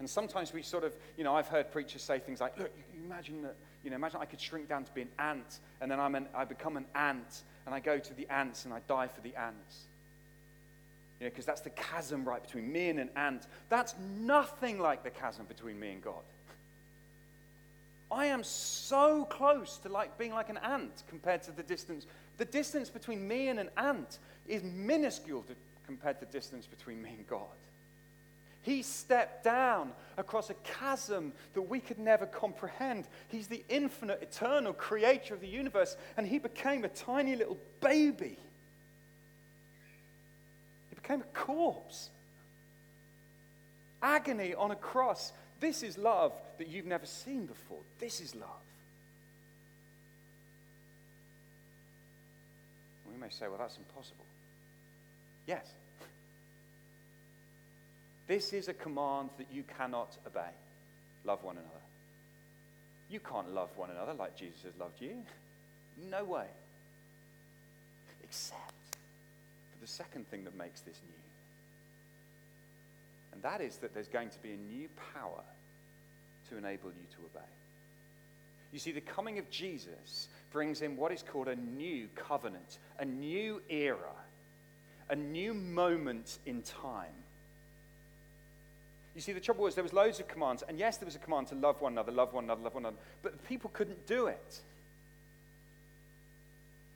And 0.00 0.08
sometimes 0.08 0.52
we 0.52 0.62
sort 0.62 0.82
of, 0.82 0.96
you 1.16 1.24
know, 1.24 1.36
I've 1.36 1.46
heard 1.46 1.70
preachers 1.70 2.02
say 2.02 2.18
things 2.18 2.40
like, 2.40 2.58
look, 2.58 2.72
you 2.96 3.04
imagine 3.04 3.42
that, 3.42 3.54
you 3.84 3.90
know, 3.90 3.96
imagine 3.96 4.18
I 4.20 4.24
could 4.24 4.40
shrink 4.40 4.68
down 4.68 4.84
to 4.84 4.92
be 4.92 5.02
an 5.02 5.10
ant, 5.18 5.60
and 5.80 5.90
then 5.90 6.00
I'm 6.00 6.14
an, 6.14 6.26
I 6.34 6.46
become 6.46 6.78
an 6.78 6.86
ant, 6.94 7.42
and 7.66 7.74
I 7.74 7.80
go 7.80 7.98
to 7.98 8.14
the 8.14 8.26
ants, 8.30 8.64
and 8.64 8.72
I 8.72 8.80
die 8.88 9.08
for 9.08 9.20
the 9.20 9.36
ants. 9.36 9.84
You 11.20 11.26
know, 11.26 11.30
because 11.30 11.44
that's 11.44 11.60
the 11.60 11.70
chasm 11.70 12.24
right 12.24 12.42
between 12.42 12.72
me 12.72 12.88
and 12.88 12.98
an 12.98 13.10
ant. 13.14 13.46
That's 13.68 13.94
nothing 14.18 14.78
like 14.78 15.04
the 15.04 15.10
chasm 15.10 15.44
between 15.46 15.78
me 15.78 15.90
and 15.90 16.02
God. 16.02 16.14
I 18.10 18.26
am 18.26 18.42
so 18.42 19.26
close 19.26 19.76
to 19.82 19.90
like 19.90 20.16
being 20.16 20.32
like 20.32 20.48
an 20.48 20.58
ant 20.58 21.04
compared 21.08 21.42
to 21.42 21.52
the 21.52 21.62
distance. 21.62 22.06
The 22.38 22.46
distance 22.46 22.88
between 22.88 23.28
me 23.28 23.48
and 23.48 23.60
an 23.60 23.68
ant 23.76 24.18
is 24.48 24.62
minuscule 24.64 25.42
to, 25.42 25.54
compared 25.86 26.18
to 26.20 26.24
the 26.24 26.32
distance 26.32 26.66
between 26.66 27.02
me 27.02 27.10
and 27.10 27.26
God. 27.28 27.42
He 28.62 28.82
stepped 28.82 29.42
down 29.44 29.92
across 30.18 30.50
a 30.50 30.54
chasm 30.54 31.32
that 31.54 31.62
we 31.62 31.80
could 31.80 31.98
never 31.98 32.26
comprehend. 32.26 33.08
He's 33.28 33.46
the 33.46 33.64
infinite, 33.68 34.22
eternal 34.22 34.74
creator 34.74 35.34
of 35.34 35.40
the 35.40 35.48
universe, 35.48 35.96
and 36.16 36.26
he 36.26 36.38
became 36.38 36.84
a 36.84 36.88
tiny 36.88 37.36
little 37.36 37.56
baby. 37.80 38.38
He 40.90 40.94
became 40.94 41.22
a 41.22 41.38
corpse. 41.38 42.10
Agony 44.02 44.54
on 44.54 44.70
a 44.70 44.76
cross. 44.76 45.32
This 45.58 45.82
is 45.82 45.96
love 45.96 46.32
that 46.58 46.68
you've 46.68 46.86
never 46.86 47.06
seen 47.06 47.46
before. 47.46 47.80
This 47.98 48.20
is 48.20 48.34
love. 48.34 48.48
We 53.10 53.16
may 53.18 53.30
say, 53.30 53.48
well, 53.48 53.58
that's 53.58 53.76
impossible. 53.78 54.24
Yes. 55.46 55.66
This 58.30 58.52
is 58.52 58.68
a 58.68 58.74
command 58.74 59.30
that 59.38 59.48
you 59.52 59.64
cannot 59.76 60.16
obey. 60.24 60.52
Love 61.24 61.42
one 61.42 61.56
another. 61.56 61.82
You 63.10 63.18
can't 63.18 63.52
love 63.52 63.70
one 63.76 63.90
another 63.90 64.14
like 64.14 64.36
Jesus 64.36 64.62
has 64.62 64.72
loved 64.78 65.02
you. 65.02 65.16
No 66.08 66.22
way. 66.22 66.46
Except 68.22 68.70
for 69.72 69.80
the 69.80 69.88
second 69.88 70.30
thing 70.30 70.44
that 70.44 70.56
makes 70.56 70.80
this 70.82 70.94
new. 71.08 71.22
And 73.32 73.42
that 73.42 73.60
is 73.60 73.78
that 73.78 73.94
there's 73.94 74.06
going 74.06 74.30
to 74.30 74.38
be 74.38 74.52
a 74.52 74.72
new 74.72 74.88
power 75.12 75.42
to 76.50 76.56
enable 76.56 76.90
you 76.90 77.06
to 77.16 77.36
obey. 77.36 77.48
You 78.72 78.78
see, 78.78 78.92
the 78.92 79.00
coming 79.00 79.40
of 79.40 79.50
Jesus 79.50 80.28
brings 80.52 80.82
in 80.82 80.96
what 80.96 81.10
is 81.10 81.24
called 81.24 81.48
a 81.48 81.56
new 81.56 82.06
covenant, 82.14 82.78
a 83.00 83.04
new 83.04 83.60
era, 83.68 84.14
a 85.08 85.16
new 85.16 85.52
moment 85.52 86.38
in 86.46 86.62
time 86.62 87.24
you 89.20 89.22
see, 89.22 89.32
the 89.34 89.40
trouble 89.40 89.64
was 89.64 89.74
there 89.74 89.84
was 89.84 89.92
loads 89.92 90.18
of 90.18 90.26
commands, 90.28 90.64
and 90.66 90.78
yes, 90.78 90.96
there 90.96 91.04
was 91.04 91.14
a 91.14 91.18
command 91.18 91.48
to 91.48 91.54
love 91.54 91.78
one 91.82 91.92
another, 91.92 92.10
love 92.10 92.32
one 92.32 92.44
another, 92.44 92.62
love 92.62 92.72
one 92.72 92.84
another, 92.84 92.96
but 93.22 93.46
people 93.46 93.68
couldn't 93.74 94.06
do 94.06 94.28
it. 94.28 94.60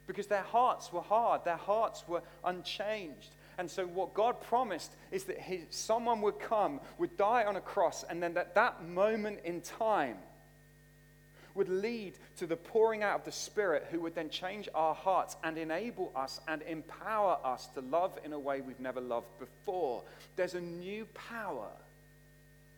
Because 0.06 0.26
their 0.26 0.42
hearts 0.42 0.90
were 0.90 1.02
hard, 1.02 1.44
their 1.44 1.58
hearts 1.58 2.08
were 2.08 2.22
unchanged. 2.42 3.28
And 3.58 3.70
so, 3.70 3.86
what 3.86 4.14
God 4.14 4.40
promised 4.40 4.90
is 5.12 5.24
that 5.24 5.38
his, 5.38 5.64
someone 5.68 6.22
would 6.22 6.38
come, 6.38 6.80
would 6.96 7.14
die 7.18 7.44
on 7.44 7.56
a 7.56 7.60
cross, 7.60 8.04
and 8.08 8.22
then 8.22 8.32
that, 8.34 8.54
that 8.54 8.82
moment 8.88 9.40
in 9.44 9.60
time 9.60 10.16
would 11.54 11.68
lead 11.68 12.14
to 12.38 12.46
the 12.46 12.56
pouring 12.56 13.02
out 13.02 13.18
of 13.18 13.24
the 13.26 13.32
Spirit, 13.32 13.86
who 13.90 14.00
would 14.00 14.14
then 14.14 14.30
change 14.30 14.66
our 14.74 14.94
hearts 14.94 15.36
and 15.44 15.58
enable 15.58 16.10
us 16.16 16.40
and 16.48 16.62
empower 16.62 17.36
us 17.44 17.66
to 17.74 17.82
love 17.82 18.18
in 18.24 18.32
a 18.32 18.38
way 18.38 18.62
we've 18.62 18.80
never 18.80 19.02
loved 19.02 19.26
before. 19.38 20.02
There's 20.36 20.54
a 20.54 20.60
new 20.60 21.04
power 21.12 21.68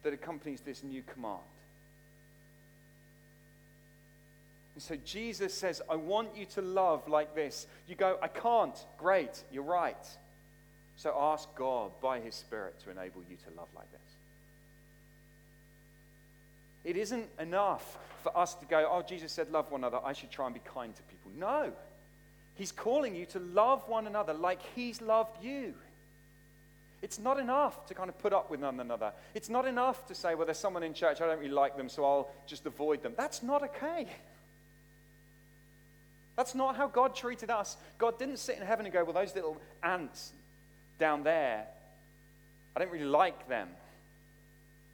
that 0.07 0.15
accompanies 0.15 0.61
this 0.61 0.85
new 0.85 1.03
command. 1.03 1.41
And 4.75 4.83
so 4.83 4.95
Jesus 5.05 5.53
says, 5.53 5.83
I 5.91 5.97
want 5.97 6.37
you 6.37 6.45
to 6.47 6.63
love 6.63 7.09
like 7.09 7.35
this. 7.35 7.67
You 7.89 7.97
go, 7.97 8.17
I 8.23 8.29
can't. 8.29 8.77
Great, 8.99 9.43
you're 9.51 9.65
right. 9.65 10.07
So 10.95 11.13
ask 11.19 11.53
God 11.57 11.91
by 12.01 12.21
His 12.21 12.37
Spirit 12.37 12.79
to 12.85 12.91
enable 12.93 13.23
you 13.29 13.37
to 13.49 13.57
love 13.59 13.67
like 13.75 13.91
this. 13.91 14.01
It 16.85 16.97
isn't 16.97 17.27
enough 17.41 17.99
for 18.23 18.37
us 18.39 18.55
to 18.55 18.67
go, 18.67 18.89
oh, 18.89 19.03
Jesus 19.03 19.33
said, 19.33 19.51
love 19.51 19.73
one 19.73 19.81
another. 19.81 19.99
I 20.05 20.13
should 20.13 20.31
try 20.31 20.47
and 20.47 20.55
be 20.55 20.61
kind 20.73 20.95
to 20.95 21.03
people. 21.03 21.33
No. 21.37 21.73
He's 22.55 22.71
calling 22.71 23.17
you 23.17 23.27
to 23.27 23.41
love 23.41 23.89
one 23.89 24.07
another 24.07 24.35
like 24.35 24.61
He's 24.77 25.03
loved 25.03 25.43
you. 25.43 25.75
It's 27.07 27.21
not 27.21 27.39
enough 27.39 27.87
to 27.87 27.95
kind 27.95 28.09
of 28.09 28.19
put 28.19 28.33
up 28.33 28.51
with 28.51 28.63
one 28.63 28.81
another. 28.81 29.13
It's 29.33 29.49
not 29.49 29.65
enough 29.65 30.09
to 30.09 30.15
say, 30.15 30.35
well, 30.35 30.45
there's 30.45 30.59
someone 30.59 30.83
in 30.83 30.93
church, 30.93 31.21
I 31.21 31.27
don't 31.29 31.39
really 31.39 31.53
like 31.53 31.77
them, 31.77 31.89
so 31.89 32.05
I'll 32.05 32.29
just 32.49 32.67
avoid 32.67 33.01
them. 33.01 33.13
That's 33.17 33.45
not 33.45 33.63
okay. 33.63 34.09
That's 36.35 36.57
not 36.57 36.75
how 36.75 36.89
God 36.89 37.15
treated 37.15 37.49
us. 37.49 37.77
God 37.97 38.19
didn't 38.19 38.39
sit 38.39 38.59
in 38.59 38.67
heaven 38.67 38.87
and 38.87 38.93
go, 38.93 39.05
well, 39.05 39.13
those 39.13 39.37
little 39.37 39.57
ants 39.85 40.33
down 40.99 41.23
there, 41.23 41.69
I 42.75 42.81
don't 42.81 42.91
really 42.91 43.05
like 43.05 43.49
them. 43.49 43.69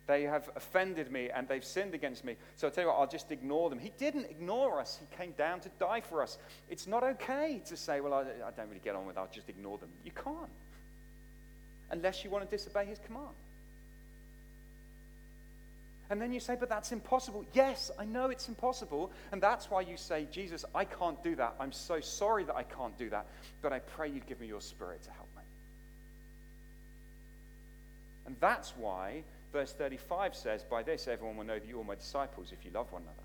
They 0.06 0.24
have 0.24 0.50
offended 0.54 1.10
me 1.10 1.30
and 1.34 1.48
they've 1.48 1.64
sinned 1.64 1.94
against 1.94 2.26
me. 2.26 2.36
So 2.56 2.66
I'll 2.66 2.74
tell 2.74 2.84
you 2.84 2.88
what, 2.88 2.98
I'll 2.98 3.06
just 3.06 3.32
ignore 3.32 3.70
them. 3.70 3.78
He 3.78 3.92
didn't 3.96 4.26
ignore 4.26 4.80
us. 4.80 5.00
He 5.00 5.16
came 5.16 5.32
down 5.32 5.60
to 5.60 5.70
die 5.80 6.02
for 6.02 6.22
us. 6.22 6.36
It's 6.68 6.86
not 6.86 7.04
okay 7.04 7.62
to 7.64 7.74
say, 7.74 8.02
well, 8.02 8.12
I, 8.12 8.20
I 8.20 8.50
don't 8.54 8.68
really 8.68 8.82
get 8.84 8.96
on 8.96 9.06
with 9.06 9.16
it. 9.16 9.18
I'll 9.18 9.30
just 9.32 9.48
ignore 9.48 9.78
them. 9.78 9.88
You 10.04 10.12
can't 10.12 10.50
unless 11.92 12.24
you 12.24 12.30
want 12.30 12.44
to 12.44 12.50
disobey 12.50 12.86
his 12.86 12.98
command. 12.98 13.34
And 16.10 16.20
then 16.20 16.32
you 16.32 16.40
say, 16.40 16.56
but 16.58 16.68
that's 16.68 16.92
impossible. 16.92 17.44
Yes, 17.54 17.90
I 17.98 18.04
know 18.04 18.28
it's 18.28 18.48
impossible. 18.48 19.10
And 19.30 19.40
that's 19.40 19.70
why 19.70 19.82
you 19.82 19.96
say, 19.96 20.26
Jesus, 20.30 20.64
I 20.74 20.84
can't 20.84 21.22
do 21.22 21.36
that. 21.36 21.54
I'm 21.58 21.72
so 21.72 22.00
sorry 22.00 22.44
that 22.44 22.54
I 22.54 22.64
can't 22.64 22.96
do 22.98 23.08
that. 23.10 23.26
But 23.62 23.72
I 23.72 23.78
pray 23.78 24.10
you'd 24.10 24.26
give 24.26 24.40
me 24.40 24.46
your 24.46 24.60
spirit 24.60 25.02
to 25.04 25.10
help 25.10 25.28
me. 25.36 25.42
And 28.26 28.36
that's 28.40 28.74
why 28.76 29.22
verse 29.52 29.72
35 29.72 30.34
says, 30.34 30.64
By 30.64 30.82
this 30.82 31.08
everyone 31.08 31.36
will 31.36 31.44
know 31.44 31.58
that 31.58 31.68
you 31.68 31.80
are 31.80 31.84
my 31.84 31.94
disciples 31.94 32.52
if 32.52 32.64
you 32.64 32.70
love 32.72 32.92
one 32.92 33.02
another. 33.02 33.16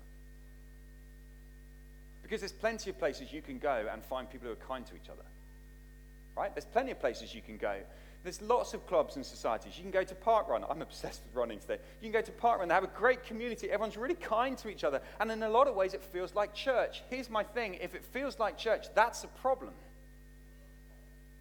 Because 2.22 2.40
there's 2.40 2.52
plenty 2.52 2.90
of 2.90 2.98
places 2.98 3.32
you 3.32 3.42
can 3.42 3.58
go 3.58 3.86
and 3.92 4.02
find 4.04 4.30
people 4.30 4.48
who 4.48 4.52
are 4.52 4.66
kind 4.66 4.86
to 4.86 4.94
each 4.94 5.10
other. 5.10 5.24
Right? 6.36 6.54
There's 6.54 6.64
plenty 6.64 6.92
of 6.92 7.00
places 7.00 7.34
you 7.34 7.42
can 7.42 7.56
go 7.58 7.76
there's 8.24 8.42
lots 8.42 8.74
of 8.74 8.86
clubs 8.86 9.16
and 9.16 9.24
societies. 9.24 9.74
You 9.76 9.82
can 9.82 9.90
go 9.90 10.02
to 10.02 10.14
Parkrun. 10.14 10.64
I'm 10.68 10.82
obsessed 10.82 11.22
with 11.24 11.34
running 11.34 11.60
today. 11.60 11.78
You 12.00 12.10
can 12.10 12.12
go 12.12 12.20
to 12.20 12.32
Parkrun. 12.32 12.68
They 12.68 12.74
have 12.74 12.84
a 12.84 12.88
great 12.88 13.24
community. 13.24 13.70
Everyone's 13.70 13.96
really 13.96 14.14
kind 14.14 14.58
to 14.58 14.68
each 14.68 14.84
other. 14.84 15.00
And 15.20 15.30
in 15.30 15.42
a 15.42 15.48
lot 15.48 15.68
of 15.68 15.76
ways, 15.76 15.94
it 15.94 16.02
feels 16.02 16.34
like 16.34 16.52
church. 16.52 17.02
Here's 17.10 17.30
my 17.30 17.44
thing 17.44 17.74
if 17.80 17.94
it 17.94 18.04
feels 18.04 18.38
like 18.38 18.58
church, 18.58 18.86
that's 18.94 19.24
a 19.24 19.28
problem. 19.28 19.72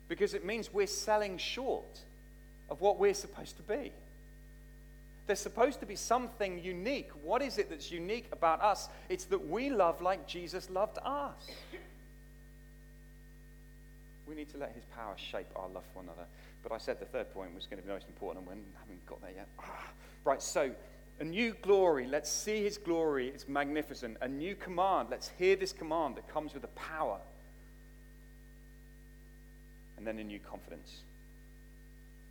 Because 0.08 0.34
it 0.34 0.46
means 0.46 0.74
we're 0.74 0.88
selling 0.88 1.38
short 1.38 2.00
of 2.70 2.80
what 2.80 3.00
we're 3.00 3.14
supposed 3.14 3.58
to 3.58 3.64
be. 3.64 3.92
There's 5.26 5.40
supposed 5.40 5.82
to 5.82 5.86
be 5.86 5.98
something 5.98 6.64
unique. 6.64 7.10
What 7.22 7.42
is 7.42 7.58
it 7.58 7.70
that's 7.70 7.92
unique 7.92 8.28
about 8.32 8.62
us? 8.62 8.88
It's 9.10 9.26
that 9.26 9.50
we 9.50 9.70
love 9.70 10.02
like 10.02 10.26
Jesus 10.26 10.70
loved 10.70 11.00
us. 11.04 11.50
We 14.26 14.36
need 14.36 14.50
to 14.52 14.58
let 14.58 14.74
his 14.74 14.84
power 14.96 15.16
shape 15.18 15.48
our 15.56 15.68
love 15.68 15.84
for 15.92 16.00
one 16.00 16.06
another. 16.06 16.28
But 16.64 16.72
I 16.72 16.78
said 16.78 17.00
the 17.00 17.06
third 17.06 17.34
point 17.34 17.54
was 17.56 17.66
going 17.66 17.78
to 17.78 17.84
be 17.84 17.88
the 17.88 17.94
most 17.94 18.08
important, 18.08 18.48
and 18.48 18.58
we 18.58 18.64
haven't 18.80 19.06
got 19.06 19.22
there 19.22 19.32
yet. 19.32 19.48
Ah, 19.60 19.92
right, 20.26 20.42
so 20.42 20.72
a 21.20 21.24
new 21.24 21.56
glory. 21.62 22.08
Let's 22.08 22.30
see 22.30 22.64
his 22.64 22.78
glory. 22.78 23.30
It's 23.30 23.48
magnificent. 23.48 24.18
A 24.22 24.28
new 24.28 24.56
command. 24.56 25.10
Let's 25.10 25.32
hear 25.38 25.56
this 25.56 25.74
command 25.74 26.16
that 26.18 26.28
comes 26.28 26.54
with 26.54 26.64
a 26.64 26.70
power. 26.70 27.20
And 29.98 30.06
then 30.06 30.20
a 30.20 30.24
new 30.24 30.40
confidence. 30.40 31.02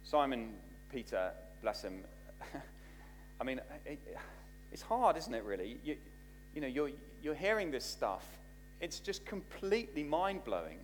Simon 0.04 0.54
Peter, 0.92 1.32
bless 1.62 1.82
him. 1.82 2.04
I 3.40 3.44
mean, 3.44 3.60
it, 3.84 3.98
it's 4.70 4.82
hard, 4.82 5.16
isn't 5.16 5.34
it, 5.34 5.42
really? 5.42 5.78
You, 5.84 5.96
you 6.54 6.60
know, 6.60 6.68
you're, 6.68 6.90
you're 7.22 7.34
hearing 7.34 7.72
this 7.72 7.84
stuff. 7.84 8.24
It's 8.80 9.00
just 9.00 9.24
completely 9.26 10.04
mind 10.04 10.44
blowing. 10.44 10.78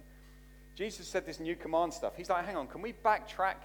Jesus 0.74 1.06
said 1.06 1.26
this 1.26 1.38
new 1.38 1.54
command 1.56 1.92
stuff. 1.92 2.14
He's 2.16 2.30
like, 2.30 2.44
hang 2.46 2.56
on, 2.56 2.66
can 2.66 2.82
we 2.82 2.92
backtrack? 2.92 3.56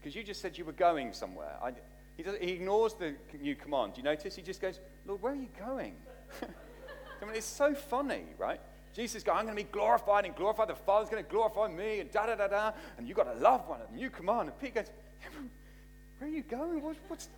Because 0.00 0.14
you 0.14 0.22
just 0.22 0.40
said 0.40 0.56
you 0.56 0.64
were 0.64 0.72
going 0.72 1.12
somewhere. 1.12 1.56
I, 1.62 1.72
he, 2.16 2.24
he 2.40 2.52
ignores 2.52 2.94
the 2.94 3.14
new 3.40 3.56
command. 3.56 3.94
You 3.96 4.02
notice? 4.02 4.36
He 4.36 4.42
just 4.42 4.60
goes, 4.60 4.80
Lord, 5.06 5.22
where 5.22 5.32
are 5.32 5.36
you 5.36 5.48
going? 5.58 5.96
I 6.42 7.24
mean, 7.24 7.34
it's 7.34 7.46
so 7.46 7.74
funny, 7.74 8.24
right? 8.38 8.60
Jesus 8.94 9.22
goes, 9.22 9.34
I'm 9.36 9.44
going 9.44 9.56
to 9.56 9.62
be 9.62 9.68
glorified 9.70 10.24
and 10.24 10.34
glorified. 10.34 10.68
The 10.68 10.74
Father's 10.74 11.08
going 11.10 11.24
to 11.24 11.30
glorify 11.30 11.68
me 11.68 12.00
and 12.00 12.10
da 12.10 12.26
da 12.26 12.36
da 12.36 12.46
da. 12.46 12.72
And 12.96 13.08
you've 13.08 13.16
got 13.16 13.32
to 13.32 13.38
love 13.40 13.68
one, 13.68 13.80
a 13.88 13.96
new 13.96 14.10
command. 14.10 14.48
And 14.48 14.60
Pete 14.60 14.74
goes, 14.74 14.86
Where 16.18 16.28
are 16.28 16.32
you 16.32 16.42
going? 16.42 16.82
What, 16.82 16.96
what's, 17.08 17.28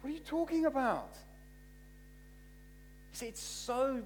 what 0.00 0.10
are 0.10 0.12
you 0.12 0.20
talking 0.20 0.66
about? 0.66 1.10
You 3.12 3.18
see, 3.18 3.26
it's 3.26 3.42
so 3.42 4.02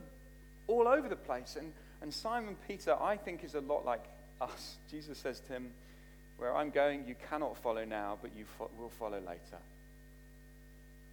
all 0.67 0.89
over 0.89 1.09
the 1.09 1.17
place. 1.17 1.57
And, 1.59 1.73
and 2.03 2.13
Simon 2.13 2.57
Peter, 2.67 2.97
I 3.01 3.17
think, 3.17 3.45
is 3.45 3.55
a 3.55 3.61
lot 3.61 3.85
like 3.85 4.05
us. 4.41 4.77
Jesus 4.91 5.19
says 5.19 5.41
to 5.41 5.53
him, 5.55 5.71
Where 6.37 6.55
I'm 6.55 6.71
going, 6.71 7.07
you 7.07 7.15
cannot 7.29 7.57
follow 7.59 7.85
now, 7.85 8.19
but 8.21 8.31
you 8.37 8.45
fo- 8.45 8.71
will 8.79 8.91
follow 8.91 9.19
later. 9.19 9.59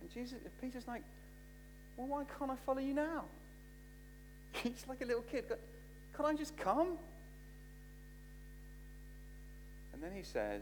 And 0.02 0.12
Jesus, 0.14 0.40
Peter's 0.62 0.88
like, 0.88 1.04
Well, 1.98 2.08
why 2.08 2.24
can't 2.38 2.52
I 2.52 2.56
follow 2.66 2.80
you 2.80 2.94
now? 2.94 3.26
He's 4.64 4.86
like 4.88 5.02
a 5.02 5.06
little 5.06 5.24
kid. 5.24 5.46
Can't 6.16 6.30
I 6.30 6.34
just 6.34 6.56
come? 6.58 6.98
And 9.94 10.04
then 10.04 10.12
he 10.16 10.24
says, 10.24 10.62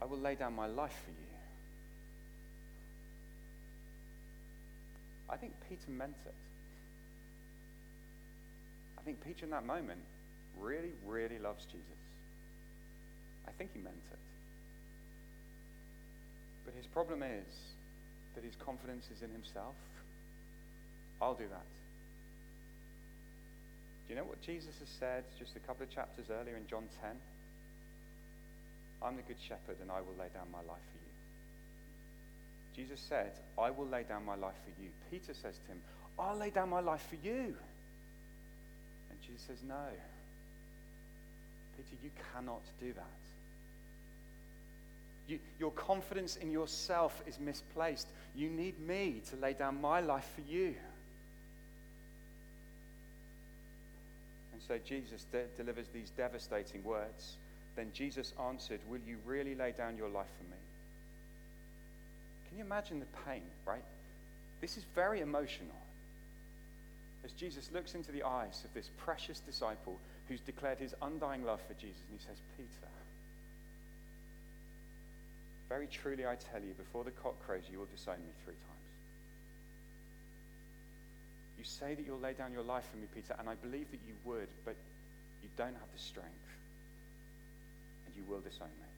I 0.00 0.04
will 0.04 0.18
lay 0.18 0.34
down 0.34 0.54
my 0.54 0.66
life 0.66 0.94
for 1.04 1.10
you. 1.10 1.26
I 5.28 5.36
think 5.36 5.52
Peter 5.68 5.90
meant 5.90 6.16
it. 6.26 6.34
I 9.00 9.02
think 9.02 9.24
Peter 9.24 9.46
in 9.46 9.50
that 9.50 9.64
moment 9.64 10.00
really, 10.58 10.92
really 11.06 11.38
loves 11.38 11.64
Jesus. 11.64 12.00
I 13.48 13.50
think 13.52 13.70
he 13.72 13.80
meant 13.80 13.96
it. 14.12 14.18
But 16.66 16.74
his 16.74 16.86
problem 16.86 17.22
is 17.22 17.48
that 18.34 18.44
his 18.44 18.54
confidence 18.56 19.06
is 19.16 19.22
in 19.22 19.30
himself. 19.30 19.74
I'll 21.20 21.34
do 21.34 21.48
that. 21.48 21.64
Do 24.06 24.14
you 24.14 24.20
know 24.20 24.26
what 24.26 24.42
Jesus 24.42 24.74
has 24.80 24.88
said 24.98 25.24
just 25.38 25.56
a 25.56 25.60
couple 25.60 25.84
of 25.84 25.90
chapters 25.90 26.26
earlier 26.30 26.56
in 26.56 26.66
John 26.66 26.84
10? 27.00 27.10
I'm 29.02 29.16
the 29.16 29.22
good 29.22 29.40
shepherd 29.40 29.76
and 29.80 29.90
I 29.90 30.00
will 30.00 30.16
lay 30.18 30.28
down 30.34 30.52
my 30.52 30.58
life 30.58 30.84
for 30.92 31.00
you. 31.00 32.84
Jesus 32.84 33.00
said, 33.08 33.32
I 33.58 33.70
will 33.70 33.86
lay 33.86 34.02
down 34.02 34.26
my 34.26 34.36
life 34.36 34.60
for 34.64 34.82
you. 34.82 34.90
Peter 35.10 35.32
says 35.32 35.54
to 35.64 35.72
him, 35.72 35.80
I'll 36.18 36.36
lay 36.36 36.50
down 36.50 36.68
my 36.68 36.80
life 36.80 37.06
for 37.08 37.16
you. 37.26 37.56
Jesus 39.30 39.46
says, 39.46 39.58
No. 39.66 39.74
Peter, 41.76 42.02
you 42.02 42.10
cannot 42.32 42.62
do 42.80 42.92
that. 42.92 43.04
You, 45.28 45.38
your 45.58 45.70
confidence 45.72 46.36
in 46.36 46.50
yourself 46.50 47.22
is 47.26 47.38
misplaced. 47.38 48.08
You 48.34 48.50
need 48.50 48.80
me 48.80 49.22
to 49.30 49.36
lay 49.36 49.52
down 49.52 49.80
my 49.80 50.00
life 50.00 50.28
for 50.34 50.40
you. 50.40 50.74
And 54.52 54.60
so 54.66 54.78
Jesus 54.84 55.24
de- 55.30 55.46
delivers 55.56 55.86
these 55.94 56.10
devastating 56.10 56.82
words. 56.82 57.36
Then 57.76 57.92
Jesus 57.94 58.32
answered, 58.48 58.80
Will 58.88 59.00
you 59.06 59.18
really 59.24 59.54
lay 59.54 59.72
down 59.72 59.96
your 59.96 60.08
life 60.08 60.30
for 60.36 60.44
me? 60.44 60.58
Can 62.48 62.58
you 62.58 62.64
imagine 62.64 62.98
the 62.98 63.06
pain, 63.30 63.42
right? 63.64 63.84
This 64.60 64.76
is 64.76 64.84
very 64.94 65.20
emotional. 65.20 65.76
As 67.24 67.32
Jesus 67.32 67.70
looks 67.72 67.94
into 67.94 68.12
the 68.12 68.22
eyes 68.22 68.62
of 68.64 68.72
this 68.72 68.90
precious 68.96 69.40
disciple 69.40 69.98
who's 70.28 70.40
declared 70.40 70.78
his 70.78 70.94
undying 71.02 71.44
love 71.44 71.60
for 71.66 71.74
Jesus, 71.74 72.00
and 72.08 72.18
he 72.18 72.24
says, 72.24 72.40
Peter, 72.56 72.88
very 75.68 75.86
truly 75.86 76.26
I 76.26 76.36
tell 76.36 76.60
you, 76.60 76.72
before 76.74 77.04
the 77.04 77.10
cock 77.10 77.38
crows, 77.46 77.62
you 77.70 77.78
will 77.78 77.86
disown 77.86 78.16
me 78.16 78.32
three 78.44 78.54
times. 78.54 78.66
You 81.58 81.64
say 81.64 81.94
that 81.94 82.06
you'll 82.06 82.18
lay 82.18 82.32
down 82.32 82.52
your 82.52 82.62
life 82.64 82.88
for 82.90 82.96
me, 82.96 83.06
Peter, 83.14 83.36
and 83.38 83.48
I 83.48 83.54
believe 83.54 83.90
that 83.90 84.00
you 84.06 84.14
would, 84.24 84.48
but 84.64 84.74
you 85.42 85.48
don't 85.56 85.74
have 85.74 85.92
the 85.92 85.98
strength, 85.98 86.48
and 88.06 88.16
you 88.16 88.24
will 88.28 88.40
disown 88.40 88.68
me. 88.80 88.88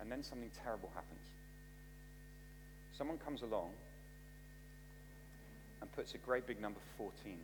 And 0.00 0.10
then 0.10 0.22
something 0.22 0.50
terrible 0.62 0.90
happens. 0.94 1.26
Someone 2.96 3.18
comes 3.18 3.42
along 3.42 3.72
and 5.80 5.92
puts 5.92 6.14
a 6.14 6.18
great 6.18 6.46
big 6.46 6.60
number 6.60 6.80
14 6.96 7.38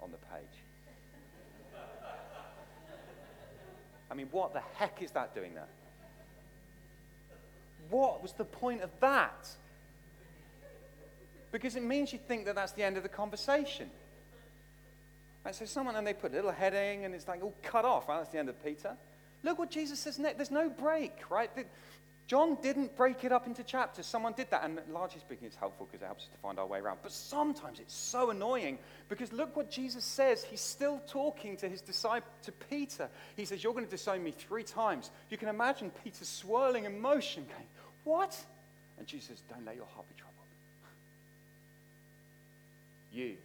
on 0.00 0.10
the 0.10 0.16
page. 0.16 0.62
I 4.10 4.14
mean, 4.14 4.28
what 4.30 4.54
the 4.54 4.62
heck 4.74 5.02
is 5.02 5.10
that 5.12 5.34
doing 5.34 5.54
there? 5.54 5.68
What 7.90 8.22
was 8.22 8.32
the 8.32 8.44
point 8.44 8.82
of 8.82 8.90
that? 9.00 9.48
Because 11.52 11.76
it 11.76 11.82
means 11.82 12.12
you 12.12 12.18
think 12.18 12.44
that 12.46 12.54
that's 12.54 12.72
the 12.72 12.82
end 12.82 12.96
of 12.96 13.02
the 13.02 13.08
conversation. 13.08 13.90
Right, 15.44 15.54
so 15.54 15.64
someone, 15.64 15.96
and 15.96 16.06
they 16.06 16.12
put 16.12 16.32
a 16.32 16.34
little 16.34 16.52
heading, 16.52 17.04
and 17.04 17.14
it's 17.14 17.28
like 17.28 17.42
all 17.42 17.54
cut 17.62 17.84
off. 17.84 18.08
Right? 18.08 18.18
That's 18.18 18.30
the 18.30 18.38
end 18.38 18.48
of 18.48 18.62
Peter. 18.62 18.96
Look 19.42 19.58
what 19.58 19.70
Jesus 19.70 20.00
says 20.00 20.18
next. 20.18 20.36
There's 20.36 20.50
no 20.50 20.68
break, 20.68 21.30
right? 21.30 21.50
John 22.28 22.58
didn't 22.62 22.94
break 22.94 23.24
it 23.24 23.32
up 23.32 23.46
into 23.46 23.64
chapters. 23.64 24.04
Someone 24.04 24.34
did 24.34 24.50
that. 24.50 24.62
And 24.62 24.78
largely 24.92 25.18
speaking, 25.18 25.46
it's 25.46 25.56
helpful 25.56 25.88
because 25.90 26.02
it 26.02 26.04
helps 26.04 26.24
us 26.24 26.28
to 26.28 26.38
find 26.40 26.58
our 26.58 26.66
way 26.66 26.78
around. 26.78 26.98
But 27.02 27.10
sometimes 27.10 27.80
it's 27.80 27.94
so 27.94 28.28
annoying 28.28 28.78
because 29.08 29.32
look 29.32 29.56
what 29.56 29.70
Jesus 29.70 30.04
says. 30.04 30.44
He's 30.44 30.60
still 30.60 31.00
talking 31.08 31.56
to 31.56 31.68
his 31.70 31.80
disciple, 31.80 32.30
to 32.42 32.52
Peter. 32.52 33.08
He 33.34 33.46
says, 33.46 33.64
You're 33.64 33.72
going 33.72 33.86
to 33.86 33.90
disown 33.90 34.22
me 34.22 34.30
three 34.30 34.62
times. 34.62 35.10
You 35.30 35.38
can 35.38 35.48
imagine 35.48 35.90
Peter 36.04 36.22
swirling 36.26 36.84
in 36.84 37.00
motion, 37.00 37.46
going, 37.48 37.66
What? 38.04 38.38
And 38.98 39.06
Jesus 39.06 39.28
says, 39.28 39.42
Don't 39.48 39.64
let 39.64 39.76
your 39.76 39.86
heart 39.86 40.06
be 40.06 40.14
troubled. 40.14 40.34
You, 43.10 43.36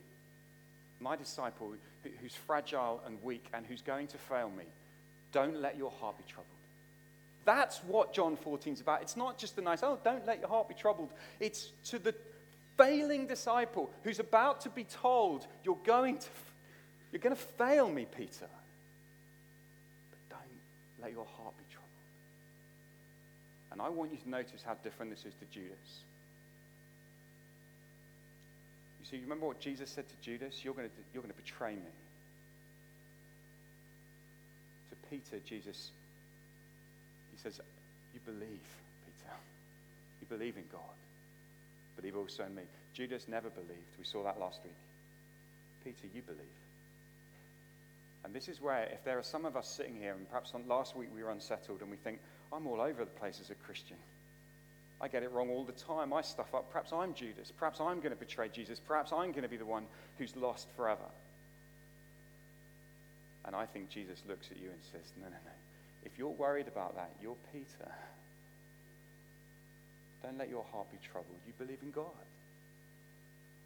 my 1.00 1.16
disciple, 1.16 1.74
who's 2.22 2.36
fragile 2.36 3.02
and 3.06 3.24
weak 3.24 3.46
and 3.54 3.66
who's 3.66 3.82
going 3.82 4.08
to 4.08 4.18
fail 4.18 4.50
me, 4.50 4.66
don't 5.32 5.62
let 5.62 5.78
your 5.78 5.90
heart 5.90 6.18
be 6.18 6.26
troubled. 6.28 6.50
That's 7.46 7.80
what 7.80 8.14
John 8.14 8.36
14 8.38 8.74
is 8.74 8.82
about. 8.82 9.02
It's 9.02 9.18
not 9.18 9.38
just 9.38 9.58
a 9.58 9.62
nice, 9.62 9.84
oh, 9.84 10.00
don't 10.04 10.26
let 10.26 10.40
your 10.40 10.50
heart 10.50 10.70
be 10.70 10.76
troubled. 10.76 11.12
It's 11.40 11.72
to 11.86 12.00
the 12.00 12.16
failing 12.78 13.28
disciple 13.28 13.92
who's 14.04 14.20
about 14.20 14.62
to 14.62 14.70
be 14.70 14.86
told, 14.86 15.46
you're 15.64 15.78
going 15.86 16.18
to, 16.20 16.28
you're 17.12 17.22
going 17.22 17.36
to 17.36 17.42
fail 17.42 17.90
me, 17.90 18.06
Peter. 18.06 18.48
But 20.12 20.30
don't 20.30 21.02
let 21.02 21.12
your 21.12 21.26
heart 21.26 21.58
be 21.58 21.66
troubled. 21.70 21.90
And 23.72 23.82
I 23.82 23.90
want 23.90 24.12
you 24.12 24.18
to 24.18 24.30
notice 24.30 24.64
how 24.66 24.76
different 24.84 25.12
this 25.12 25.26
is 25.26 25.34
to 25.36 25.46
Judas. 25.52 26.04
You 29.02 29.10
see, 29.10 29.18
you 29.18 29.24
remember 29.24 29.48
what 29.48 29.60
Jesus 29.60 29.90
said 29.90 30.06
to 30.08 30.16
Judas? 30.22 30.64
You're 30.64 30.74
going 30.74 30.88
to, 30.88 30.96
you're 31.14 31.22
going 31.22 31.34
to 31.34 31.42
betray 31.42 31.76
me. 31.76 31.82
To 34.92 34.96
Peter, 35.10 35.44
Jesus 35.46 35.92
says, 37.44 37.60
You 38.14 38.20
believe, 38.26 38.66
Peter. 39.06 39.36
You 40.22 40.28
believe 40.30 40.58
in 40.58 40.64
God. 40.72 40.82
Believe 41.96 42.16
also 42.16 42.44
in 42.46 42.56
me. 42.56 42.64
Judas 42.94 43.28
never 43.28 43.50
believed. 43.50 43.98
We 44.00 44.06
saw 44.06 44.24
that 44.24 44.40
last 44.40 44.60
week. 44.64 44.74
Peter, 45.84 46.08
you 46.14 46.22
believe. 46.22 46.40
And 48.24 48.34
this 48.34 48.48
is 48.48 48.62
where, 48.62 48.84
if 48.92 49.04
there 49.04 49.20
are 49.20 49.24
some 49.24 49.46
of 49.46 49.58
us 49.58 49.68
sitting 49.68 49.96
here, 49.96 50.14
and 50.14 50.28
perhaps 50.30 50.54
last 50.68 50.96
week 50.96 51.10
we 51.14 51.24
were 51.24 51.32
unsettled 51.32 51.82
and 51.82 51.92
we 51.92 51.98
think, 51.98 52.20
I'm 52.54 52.68
all 52.68 52.80
over 52.80 53.04
the 53.04 53.12
place 53.12 53.40
as 53.42 53.50
a 53.50 53.56
Christian. 53.56 53.98
I 55.02 55.10
get 55.10 55.24
it 55.24 55.32
wrong 55.32 55.50
all 55.50 55.66
the 55.66 55.74
time. 55.74 56.14
I 56.14 56.22
stuff 56.22 56.56
up. 56.56 56.72
Perhaps 56.72 56.94
I'm 56.94 57.14
Judas. 57.14 57.52
Perhaps 57.52 57.82
I'm 57.82 57.98
going 57.98 58.12
to 58.12 58.20
betray 58.20 58.48
Jesus. 58.48 58.80
Perhaps 58.80 59.12
I'm 59.12 59.32
going 59.32 59.44
to 59.44 59.50
be 59.50 59.58
the 59.58 59.66
one 59.66 59.86
who's 60.18 60.34
lost 60.38 60.68
forever. 60.78 61.10
And 63.46 63.56
I 63.56 63.66
think 63.66 63.90
Jesus 63.90 64.22
looks 64.30 64.48
at 64.50 64.58
you 64.58 64.70
and 64.70 64.80
says, 64.92 65.12
No, 65.20 65.26
no, 65.26 65.36
no. 65.44 65.52
If 66.06 66.18
you're 66.18 66.30
worried 66.30 66.68
about 66.68 66.96
that, 66.96 67.12
you're 67.22 67.38
Peter. 67.52 67.92
Don't 70.22 70.38
let 70.38 70.50
your 70.50 70.66
heart 70.72 70.92
be 70.92 70.98
troubled. 71.12 71.38
You 71.46 71.54
believe 71.58 71.80
in 71.82 71.92
God. 71.92 72.06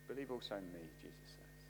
Believe 0.07 0.31
also 0.31 0.55
in 0.55 0.63
me, 0.73 0.79
Jesus 1.01 1.17
says. 1.25 1.65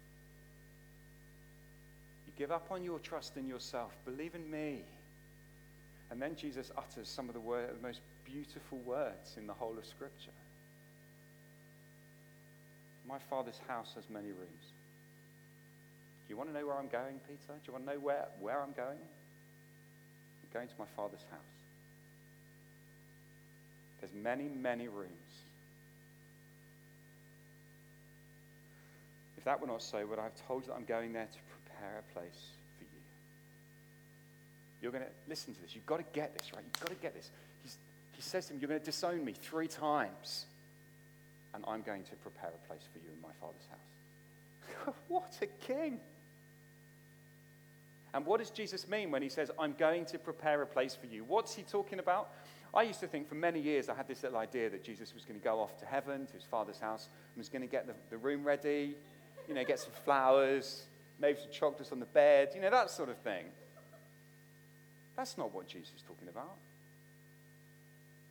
You 2.27 2.33
give 2.37 2.51
up 2.51 2.67
on 2.71 2.83
your 2.83 2.99
trust 2.99 3.35
in 3.37 3.47
yourself. 3.47 3.91
Believe 4.05 4.35
in 4.35 4.49
me. 4.49 4.81
And 6.09 6.21
then 6.21 6.35
Jesus 6.35 6.71
utters 6.77 7.07
some 7.07 7.27
of 7.27 7.33
the, 7.33 7.41
word, 7.41 7.69
the 7.81 7.85
most 7.85 7.99
beautiful 8.25 8.77
words 8.79 9.35
in 9.37 9.47
the 9.47 9.53
whole 9.53 9.77
of 9.77 9.85
Scripture. 9.85 10.31
My 13.07 13.17
Father's 13.29 13.59
house 13.67 13.93
has 13.95 14.03
many 14.09 14.27
rooms. 14.27 14.67
Do 16.27 16.33
you 16.33 16.37
want 16.37 16.49
to 16.49 16.59
know 16.59 16.65
where 16.65 16.75
I'm 16.75 16.89
going, 16.89 17.19
Peter? 17.27 17.39
Do 17.47 17.59
you 17.67 17.73
want 17.73 17.85
to 17.85 17.93
know 17.93 17.99
where, 17.99 18.27
where 18.39 18.61
I'm 18.61 18.73
going? 18.73 18.99
Going 20.53 20.67
to 20.67 20.73
my 20.79 20.85
Father's 20.95 21.25
house. 21.31 21.39
There's 23.99 24.13
many, 24.13 24.47
many 24.47 24.87
rooms. 24.87 25.11
If 29.37 29.43
that 29.45 29.59
were 29.59 29.67
not 29.67 29.81
so, 29.81 30.05
would 30.05 30.19
I 30.19 30.23
have 30.23 30.47
told 30.47 30.63
you 30.63 30.67
that 30.69 30.75
I'm 30.75 30.85
going 30.85 31.13
there 31.13 31.27
to 31.31 31.39
prepare 31.63 31.99
a 31.99 32.13
place 32.13 32.51
for 32.77 32.83
you? 32.83 33.01
You're 34.81 34.91
going 34.91 35.03
to 35.03 35.29
listen 35.29 35.53
to 35.55 35.61
this. 35.61 35.75
You've 35.75 35.85
got 35.85 35.97
to 35.97 36.05
get 36.13 36.37
this, 36.37 36.53
right? 36.53 36.63
You've 36.63 36.79
got 36.79 36.89
to 36.89 37.01
get 37.01 37.15
this. 37.15 37.29
He's, 37.63 37.77
he 38.13 38.21
says 38.21 38.47
to 38.47 38.53
him, 38.53 38.59
You're 38.59 38.69
going 38.69 38.79
to 38.79 38.85
disown 38.85 39.23
me 39.25 39.33
three 39.33 39.67
times, 39.67 40.45
and 41.53 41.63
I'm 41.67 41.81
going 41.81 42.03
to 42.03 42.15
prepare 42.17 42.49
a 42.49 42.67
place 42.67 42.87
for 42.91 42.99
you 42.99 43.09
in 43.13 43.21
my 43.21 43.33
Father's 43.41 43.67
house. 43.69 44.95
what 45.07 45.37
a 45.41 45.47
king! 45.65 45.99
And 48.13 48.25
what 48.25 48.39
does 48.39 48.49
Jesus 48.49 48.87
mean 48.87 49.11
when 49.11 49.21
he 49.21 49.29
says, 49.29 49.51
I'm 49.59 49.73
going 49.77 50.05
to 50.05 50.17
prepare 50.17 50.61
a 50.61 50.67
place 50.67 50.95
for 50.95 51.07
you? 51.07 51.23
What's 51.23 51.53
he 51.53 51.63
talking 51.63 51.99
about? 51.99 52.29
I 52.73 52.83
used 52.83 52.99
to 52.99 53.07
think 53.07 53.27
for 53.27 53.35
many 53.35 53.59
years 53.59 53.89
I 53.89 53.95
had 53.95 54.07
this 54.07 54.23
little 54.23 54.37
idea 54.37 54.69
that 54.69 54.83
Jesus 54.83 55.13
was 55.13 55.25
going 55.25 55.39
to 55.39 55.43
go 55.43 55.59
off 55.59 55.77
to 55.79 55.85
heaven, 55.85 56.25
to 56.27 56.33
his 56.33 56.43
Father's 56.43 56.79
house, 56.79 57.09
and 57.33 57.37
was 57.39 57.49
going 57.49 57.61
to 57.61 57.67
get 57.67 57.87
the, 57.87 57.93
the 58.09 58.17
room 58.17 58.43
ready, 58.43 58.95
you 59.47 59.53
know, 59.53 59.63
get 59.63 59.79
some 59.79 59.91
flowers, 60.05 60.85
maybe 61.19 61.39
some 61.39 61.51
chocolates 61.51 61.91
on 61.91 61.99
the 61.99 62.05
bed, 62.05 62.49
you 62.53 62.61
know, 62.61 62.69
that 62.69 62.91
sort 62.91 63.09
of 63.09 63.17
thing. 63.17 63.45
That's 65.15 65.37
not 65.37 65.53
what 65.53 65.67
Jesus 65.67 65.89
is 65.95 66.01
talking 66.03 66.27
about. 66.27 66.55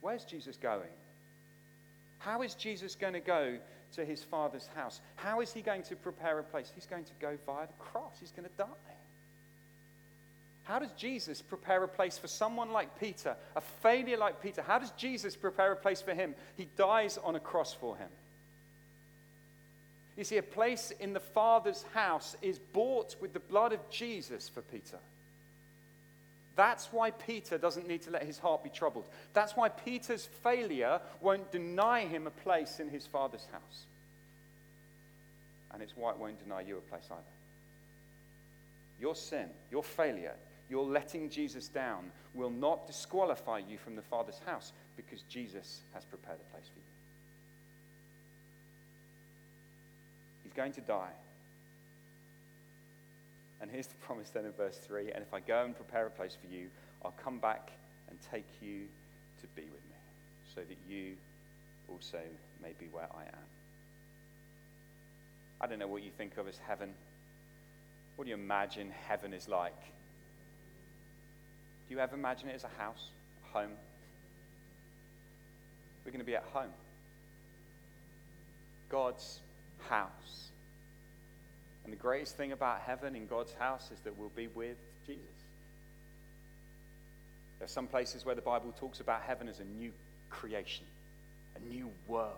Where's 0.01 0.25
Jesus 0.25 0.57
going? 0.57 0.89
How 2.19 2.43
is 2.43 2.55
Jesus 2.55 2.95
going 2.95 3.15
to 3.15 3.21
go 3.21 3.59
to 3.95 4.05
his 4.05 4.23
Father's 4.23 4.69
house? 4.75 5.01
How 5.17 5.41
is 5.41 5.53
he 5.53 5.63
going 5.63 5.83
to 5.85 5.97
prepare 5.97 6.39
a 6.39 6.45
place? 6.45 6.71
He's 6.75 6.87
going 6.87 7.05
to 7.05 7.13
go 7.21 7.37
via 7.45 7.67
the 7.67 7.73
cross, 7.79 8.17
he's 8.21 8.33
going 8.33 8.49
to 8.49 8.55
die. 8.57 8.67
How 10.67 10.81
does 10.81 10.91
Jesus 10.93 11.41
prepare 11.41 11.85
a 11.85 11.89
place 11.89 12.19
for 12.19 12.27
someone 12.27 12.73
like 12.73 12.99
Peter, 12.99 13.37
a 13.55 13.61
failure 13.61 14.17
like 14.17 14.43
Peter? 14.43 14.63
How 14.63 14.81
does 14.81 14.91
Jesus 14.93 15.37
prepare 15.37 15.71
a 15.71 15.77
place 15.77 16.03
for 16.03 16.13
him? 16.13 16.35
He 16.57 16.67
dies 16.77 17.19
on 17.23 17.37
a 17.37 17.41
cross 17.41 17.73
for 17.73 17.97
him. 17.97 18.09
You 20.17 20.25
see, 20.25 20.39
a 20.39 20.43
place 20.43 20.93
in 20.99 21.13
the 21.13 21.21
Father's 21.21 21.85
house 21.95 22.37
is 22.43 22.59
bought 22.59 23.15
with 23.21 23.33
the 23.33 23.39
blood 23.39 23.73
of 23.73 23.91
Jesus 23.91 24.49
for 24.49 24.61
Peter. 24.61 24.99
That's 26.57 26.93
why 26.93 27.13
Peter 27.13 27.59
doesn't 27.59 27.87
need 27.87 28.03
to 28.03 28.11
let 28.11 28.25
his 28.25 28.39
heart 28.39 28.65
be 28.65 28.71
troubled. 28.71 29.09
That's 29.35 29.53
why 29.53 29.69
Peter's 29.69 30.29
failure 30.43 31.01
won't 31.21 31.53
deny 31.53 32.07
him 32.07 32.27
a 32.27 32.31
place 32.31 32.81
in 32.81 32.89
his 32.89 33.07
Father's 33.07 33.47
house. 33.53 33.85
And 35.73 35.81
it's 35.81 35.97
why 35.97 36.11
it 36.11 36.19
won't 36.19 36.43
deny 36.43 36.63
you 36.63 36.79
a 36.79 36.81
place 36.81 37.05
either. 37.09 37.23
Your 38.99 39.15
sin, 39.15 39.51
your 39.71 39.85
failure, 39.85 40.35
your 40.69 40.85
letting 40.85 41.31
Jesus 41.31 41.69
down 41.69 42.11
will 42.35 42.51
not 42.51 42.87
disqualify 42.87 43.59
you 43.59 43.79
from 43.79 43.95
the 43.97 44.03
Father's 44.03 44.41
house 44.45 44.73
because 44.97 45.23
Jesus 45.23 45.81
has 45.95 46.05
prepared 46.05 46.39
a 46.41 46.53
place 46.53 46.69
for 46.73 46.79
you. 46.79 46.85
He's 50.43 50.53
going 50.53 50.73
to 50.73 50.81
die. 50.81 51.13
And 53.61 53.71
here's 53.71 53.87
the 53.87 53.95
promise 54.07 54.31
then 54.31 54.45
in 54.45 54.53
verse 54.53 54.79
3 54.79 55.13
And 55.13 55.23
if 55.23 55.33
I 55.33 55.41
go 55.41 55.65
and 55.65 55.75
prepare 55.75 56.07
a 56.07 56.11
place 56.11 56.37
for 56.41 56.53
you, 56.53 56.69
I'll 57.05 57.15
come 57.23 57.39
back 57.39 57.71
and 58.09 58.19
take 58.31 58.47
you 58.61 58.87
to 59.41 59.47
be 59.55 59.63
with 59.63 59.73
me, 59.73 59.97
so 60.55 60.61
that 60.63 60.79
you 60.89 61.15
also 61.89 62.19
may 62.63 62.73
be 62.79 62.87
where 62.91 63.09
I 63.15 63.23
am. 63.23 63.47
I 65.61 65.67
don't 65.67 65.79
know 65.79 65.87
what 65.87 66.03
you 66.03 66.11
think 66.11 66.37
of 66.37 66.49
as 66.49 66.59
heaven. 66.59 66.91
What 68.17 68.25
do 68.25 68.31
you 68.31 68.37
imagine 68.37 68.91
heaven 69.09 69.33
is 69.33 69.49
like? 69.49 69.75
Do 71.89 71.95
you 71.95 72.01
ever 72.01 72.17
imagine 72.17 72.49
it 72.49 72.55
as 72.57 72.65
a 72.65 72.83
house, 72.83 73.11
a 73.49 73.59
home? 73.59 73.71
We're 76.05 76.11
going 76.11 76.21
to 76.21 76.27
be 76.27 76.37
at 76.37 76.45
home. 76.53 76.71
God's 78.89 79.41
house. 79.89 80.49
And 81.85 81.93
the 81.93 81.99
greatest 81.99 82.37
thing 82.37 82.53
about 82.53 82.81
heaven 82.81 83.15
in 83.15 83.27
God's 83.27 83.53
house 83.55 83.91
is 83.93 84.01
that 84.01 84.19
we'll 84.19 84.31
be 84.31 84.49
with 84.49 84.77
Jesus. 85.07 85.23
There 87.59 87.67
are 87.67 87.69
some 87.69 87.87
places 87.87 88.25
where 88.25 88.35
the 88.35 88.43
Bible 88.43 88.75
talks 88.79 89.01
about 89.01 89.23
heaven 89.23 89.49
as 89.49 89.61
a 89.61 89.65
new 89.65 89.93
creation, 90.29 90.85
a 91.57 91.69
new 91.73 91.91
world. 92.09 92.35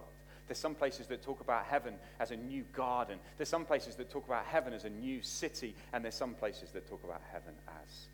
There's 0.47 0.59
some 0.59 0.75
places 0.75 1.07
that 1.09 1.23
talk 1.23 1.41
about 1.41 1.65
heaven 1.65 1.95
as 2.21 2.31
a 2.31 2.37
new 2.37 2.65
garden. 2.75 3.19
There's 3.37 3.49
some 3.49 3.65
places 3.65 3.97
that 3.97 4.11
talk 4.11 4.27
about 4.27 4.45
heaven 4.45 4.73
as 4.73 4.85
a 4.85 4.91
new 4.91 5.23
city. 5.23 5.75
And 5.93 6.05
there's 6.05 6.15
some 6.15 6.35
places 6.35 6.71
that 6.71 6.89
talk 6.89 7.03
about 7.05 7.23
heaven 7.33 7.55
as 7.69 8.07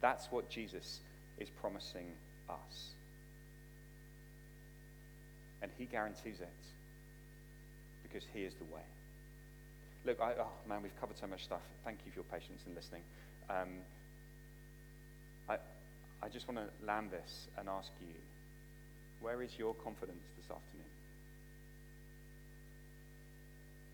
That's 0.00 0.30
what 0.30 0.48
Jesus 0.48 1.00
is 1.38 1.48
promising 1.60 2.12
us. 2.48 2.90
And 5.60 5.70
he 5.76 5.86
guarantees 5.86 6.40
it 6.40 6.48
because 8.02 8.24
he 8.32 8.42
is 8.42 8.54
the 8.54 8.64
way. 8.64 8.82
Look, 10.04 10.20
I, 10.20 10.34
oh 10.38 10.50
man, 10.68 10.82
we've 10.82 10.98
covered 11.00 11.18
so 11.18 11.26
much 11.26 11.44
stuff. 11.44 11.62
Thank 11.84 11.98
you 12.06 12.12
for 12.12 12.18
your 12.18 12.24
patience 12.24 12.62
in 12.66 12.74
listening. 12.74 13.02
Um, 13.50 13.80
I, 15.48 15.56
I 16.22 16.28
just 16.28 16.46
want 16.48 16.60
to 16.60 16.86
land 16.86 17.10
this 17.10 17.48
and 17.58 17.68
ask 17.68 17.90
you 18.00 18.14
where 19.20 19.42
is 19.42 19.58
your 19.58 19.74
confidence 19.74 20.22
this 20.36 20.44
afternoon? 20.44 20.84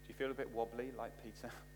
Do 0.02 0.08
you 0.08 0.14
feel 0.14 0.30
a 0.30 0.34
bit 0.34 0.50
wobbly 0.54 0.90
like 0.98 1.12
Peter? 1.22 1.52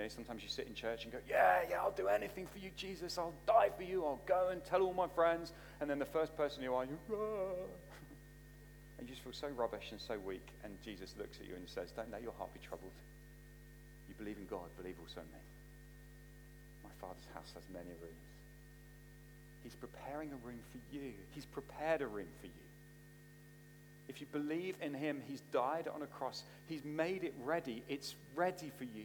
Know, 0.00 0.08
sometimes 0.08 0.42
you 0.42 0.48
sit 0.48 0.66
in 0.66 0.74
church 0.74 1.04
and 1.04 1.12
go, 1.12 1.18
Yeah, 1.28 1.60
yeah, 1.68 1.76
I'll 1.76 1.90
do 1.90 2.08
anything 2.08 2.46
for 2.46 2.58
you, 2.58 2.70
Jesus. 2.74 3.18
I'll 3.18 3.34
die 3.46 3.68
for 3.76 3.82
you. 3.82 4.04
I'll 4.06 4.20
go 4.24 4.48
and 4.50 4.64
tell 4.64 4.80
all 4.80 4.94
my 4.94 5.08
friends. 5.08 5.52
And 5.80 5.90
then 5.90 5.98
the 5.98 6.06
first 6.06 6.34
person 6.38 6.62
you 6.62 6.74
are, 6.74 6.84
you, 6.84 6.96
and 8.98 9.06
you 9.06 9.14
just 9.14 9.22
feel 9.22 9.34
so 9.34 9.48
rubbish 9.48 9.88
and 9.90 10.00
so 10.00 10.18
weak. 10.24 10.46
And 10.64 10.72
Jesus 10.82 11.14
looks 11.18 11.38
at 11.38 11.46
you 11.46 11.54
and 11.54 11.68
says, 11.68 11.90
Don't 11.90 12.10
let 12.10 12.22
your 12.22 12.32
heart 12.38 12.52
be 12.54 12.60
troubled. 12.60 12.92
You 14.08 14.14
believe 14.16 14.38
in 14.38 14.46
God, 14.46 14.74
believe 14.78 14.96
also 15.02 15.20
in 15.20 15.26
me. 15.26 15.44
My 16.82 16.90
Father's 16.98 17.28
house 17.34 17.52
has 17.54 17.64
many 17.70 17.90
rooms. 18.00 18.26
He's 19.62 19.74
preparing 19.74 20.30
a 20.32 20.46
room 20.46 20.60
for 20.72 20.78
you, 20.96 21.12
He's 21.34 21.44
prepared 21.44 22.00
a 22.00 22.06
room 22.06 22.28
for 22.40 22.46
you. 22.46 22.52
If 24.08 24.22
you 24.22 24.26
believe 24.32 24.76
in 24.80 24.94
Him, 24.94 25.20
He's 25.28 25.42
died 25.52 25.88
on 25.94 26.00
a 26.00 26.06
cross, 26.06 26.42
He's 26.68 26.84
made 26.86 27.22
it 27.22 27.34
ready. 27.44 27.82
It's 27.86 28.14
ready 28.34 28.72
for 28.78 28.84
you. 28.84 29.04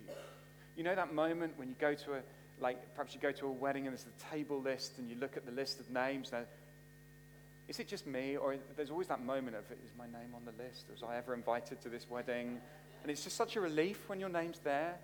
You 0.76 0.84
know 0.84 0.96
that 0.96 1.14
moment 1.14 1.54
when 1.58 1.70
you 1.70 1.76
go 1.80 1.94
to 1.94 2.14
a, 2.16 2.22
like, 2.60 2.96
perhaps 2.96 3.14
you 3.14 3.22
go 3.22 3.32
to 3.32 3.48
a 3.48 3.52
wedding 3.52 3.88
and 3.88 3.96
there's 3.96 4.06
a 4.06 4.36
table 4.36 4.62
list 4.62 4.98
and 4.98 5.10
you 5.10 5.16
look 5.20 5.38
at 5.38 5.46
the 5.46 5.52
list 5.52 5.80
of 5.80 5.90
names. 5.90 6.32
Now, 6.32 6.44
is 7.68 7.80
it 7.80 7.88
just 7.88 8.06
me, 8.06 8.38
or 8.38 8.56
there's 8.76 8.92
always 8.92 9.08
that 9.08 9.24
moment 9.24 9.56
of, 9.56 9.64
is 9.72 9.92
my 9.98 10.06
name 10.06 10.36
on 10.36 10.44
the 10.46 10.64
list? 10.64 10.86
Was 10.92 11.02
I 11.04 11.18
ever 11.18 11.34
invited 11.34 11.82
to 11.82 11.90
this 11.90 12.10
wedding? 12.10 12.60
And 13.02 13.12
it's 13.12 13.24
just 13.24 13.36
such 13.36 13.56
a 13.56 13.62
relief 13.62 14.08
when 14.08 14.20
your 14.20 14.30
name's 14.30 14.60
there. 14.60 14.96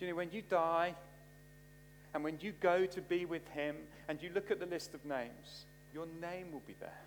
You 0.00 0.08
know, 0.08 0.14
when 0.14 0.30
you 0.32 0.42
die 0.42 0.94
and 2.14 2.24
when 2.24 2.38
you 2.40 2.52
go 2.60 2.86
to 2.86 3.00
be 3.02 3.26
with 3.26 3.46
Him 3.48 3.76
and 4.08 4.22
you 4.22 4.30
look 4.34 4.50
at 4.50 4.58
the 4.58 4.66
list 4.66 4.94
of 4.94 5.04
names, 5.04 5.64
your 5.92 6.06
name 6.20 6.52
will 6.52 6.62
be 6.66 6.74
there. 6.80 7.02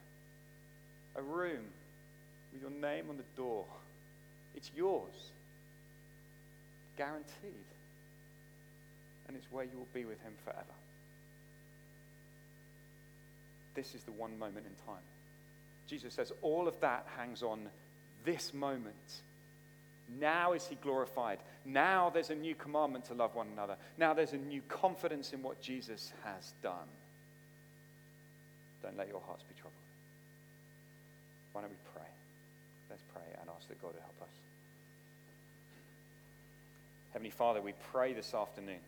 A 1.16 1.22
room 1.22 1.64
with 2.52 2.62
your 2.62 2.72
name 2.72 3.10
on 3.10 3.18
the 3.18 3.24
door. 3.36 3.66
It's 4.56 4.70
yours. 4.76 5.32
Guaranteed. 6.98 7.66
And 9.28 9.38
it's 9.38 9.52
where 9.52 9.64
you 9.64 9.78
will 9.78 9.88
be 9.94 10.06
with 10.06 10.22
him 10.22 10.34
forever. 10.44 10.64
This 13.76 13.96
is 13.96 14.04
the 14.04 14.12
one 14.12 14.38
moment 14.38 14.66
in 14.66 14.86
time. 14.86 15.02
Jesus 15.88 16.14
says 16.14 16.32
all 16.42 16.68
of 16.68 16.80
that 16.82 17.08
hangs 17.18 17.44
on 17.44 17.70
this 18.26 18.54
moment. 18.54 19.22
Now 20.20 20.54
is 20.54 20.68
he 20.68 20.76
glorified. 20.76 21.40
Now 21.66 22.10
there's 22.10 22.30
a 22.30 22.36
new 22.36 22.56
commandment 22.56 23.06
to 23.06 23.14
love 23.14 23.36
one 23.36 23.48
another. 23.52 23.78
Now 23.98 24.14
there's 24.14 24.34
a 24.34 24.38
new 24.38 24.62
confidence 24.68 25.34
in 25.34 25.42
what 25.42 25.62
Jesus 25.62 26.14
has 26.24 26.54
done. 26.62 26.90
Don't 28.82 28.98
let 28.98 29.08
your 29.08 29.22
hearts 29.26 29.44
be 29.44 29.56
troubled. 29.56 29.74
Why 31.54 31.62
don't 31.62 31.70
we 31.72 31.78
pray? 31.96 32.10
Let's 32.90 33.04
pray 33.14 33.24
and 33.40 33.50
ask 33.56 33.68
that 33.70 33.82
God 33.82 33.94
to 33.94 34.02
help 34.02 34.22
us. 34.22 34.23
Heavenly 37.14 37.30
Father, 37.30 37.62
we 37.62 37.74
pray 37.92 38.14
this 38.14 38.34
afternoon 38.34 38.82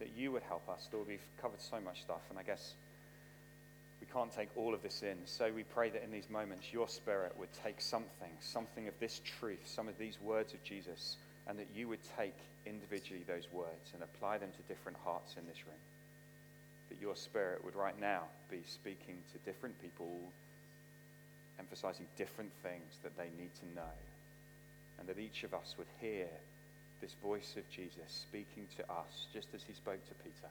that 0.00 0.10
you 0.14 0.32
would 0.32 0.42
help 0.42 0.68
us. 0.68 0.86
Lord, 0.92 1.08
we've 1.08 1.26
covered 1.40 1.62
so 1.62 1.80
much 1.80 2.02
stuff, 2.02 2.20
and 2.28 2.38
I 2.38 2.42
guess 2.42 2.74
we 4.02 4.06
can't 4.12 4.30
take 4.30 4.50
all 4.54 4.74
of 4.74 4.82
this 4.82 5.02
in. 5.02 5.16
So 5.24 5.50
we 5.50 5.62
pray 5.62 5.88
that 5.88 6.04
in 6.04 6.10
these 6.10 6.28
moments, 6.28 6.74
your 6.74 6.88
Spirit 6.88 7.32
would 7.38 7.48
take 7.64 7.80
something, 7.80 8.28
something 8.40 8.86
of 8.86 8.92
this 9.00 9.22
truth, 9.24 9.64
some 9.64 9.88
of 9.88 9.96
these 9.96 10.20
words 10.20 10.52
of 10.52 10.62
Jesus, 10.62 11.16
and 11.48 11.58
that 11.58 11.68
you 11.74 11.88
would 11.88 12.00
take 12.18 12.36
individually 12.66 13.24
those 13.26 13.50
words 13.50 13.92
and 13.94 14.02
apply 14.02 14.36
them 14.36 14.50
to 14.54 14.74
different 14.74 14.98
hearts 15.02 15.36
in 15.38 15.46
this 15.46 15.64
room. 15.64 15.80
That 16.90 17.00
your 17.00 17.16
Spirit 17.16 17.64
would 17.64 17.76
right 17.76 17.98
now 17.98 18.24
be 18.50 18.60
speaking 18.68 19.16
to 19.32 19.38
different 19.50 19.80
people, 19.80 20.20
emphasizing 21.58 22.08
different 22.18 22.52
things 22.62 22.98
that 23.02 23.16
they 23.16 23.30
need 23.42 23.54
to 23.54 23.74
know, 23.74 23.96
and 24.98 25.08
that 25.08 25.18
each 25.18 25.44
of 25.44 25.54
us 25.54 25.76
would 25.78 25.88
hear 25.98 26.28
this 27.00 27.14
voice 27.22 27.54
of 27.56 27.68
Jesus 27.70 28.08
speaking 28.08 28.66
to 28.76 28.82
us 28.90 29.26
just 29.32 29.48
as 29.54 29.62
he 29.62 29.74
spoke 29.74 30.00
to 30.08 30.14
Peter, 30.22 30.50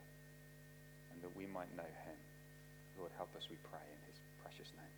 and 1.11 1.21
that 1.21 1.35
we 1.35 1.45
might 1.47 1.69
know 1.75 1.83
him. 1.83 2.19
Lord, 2.99 3.11
help 3.17 3.29
us, 3.35 3.47
we 3.49 3.57
pray, 3.69 3.83
in 3.83 3.99
his 4.07 4.17
precious 4.43 4.71
name. 4.77 4.94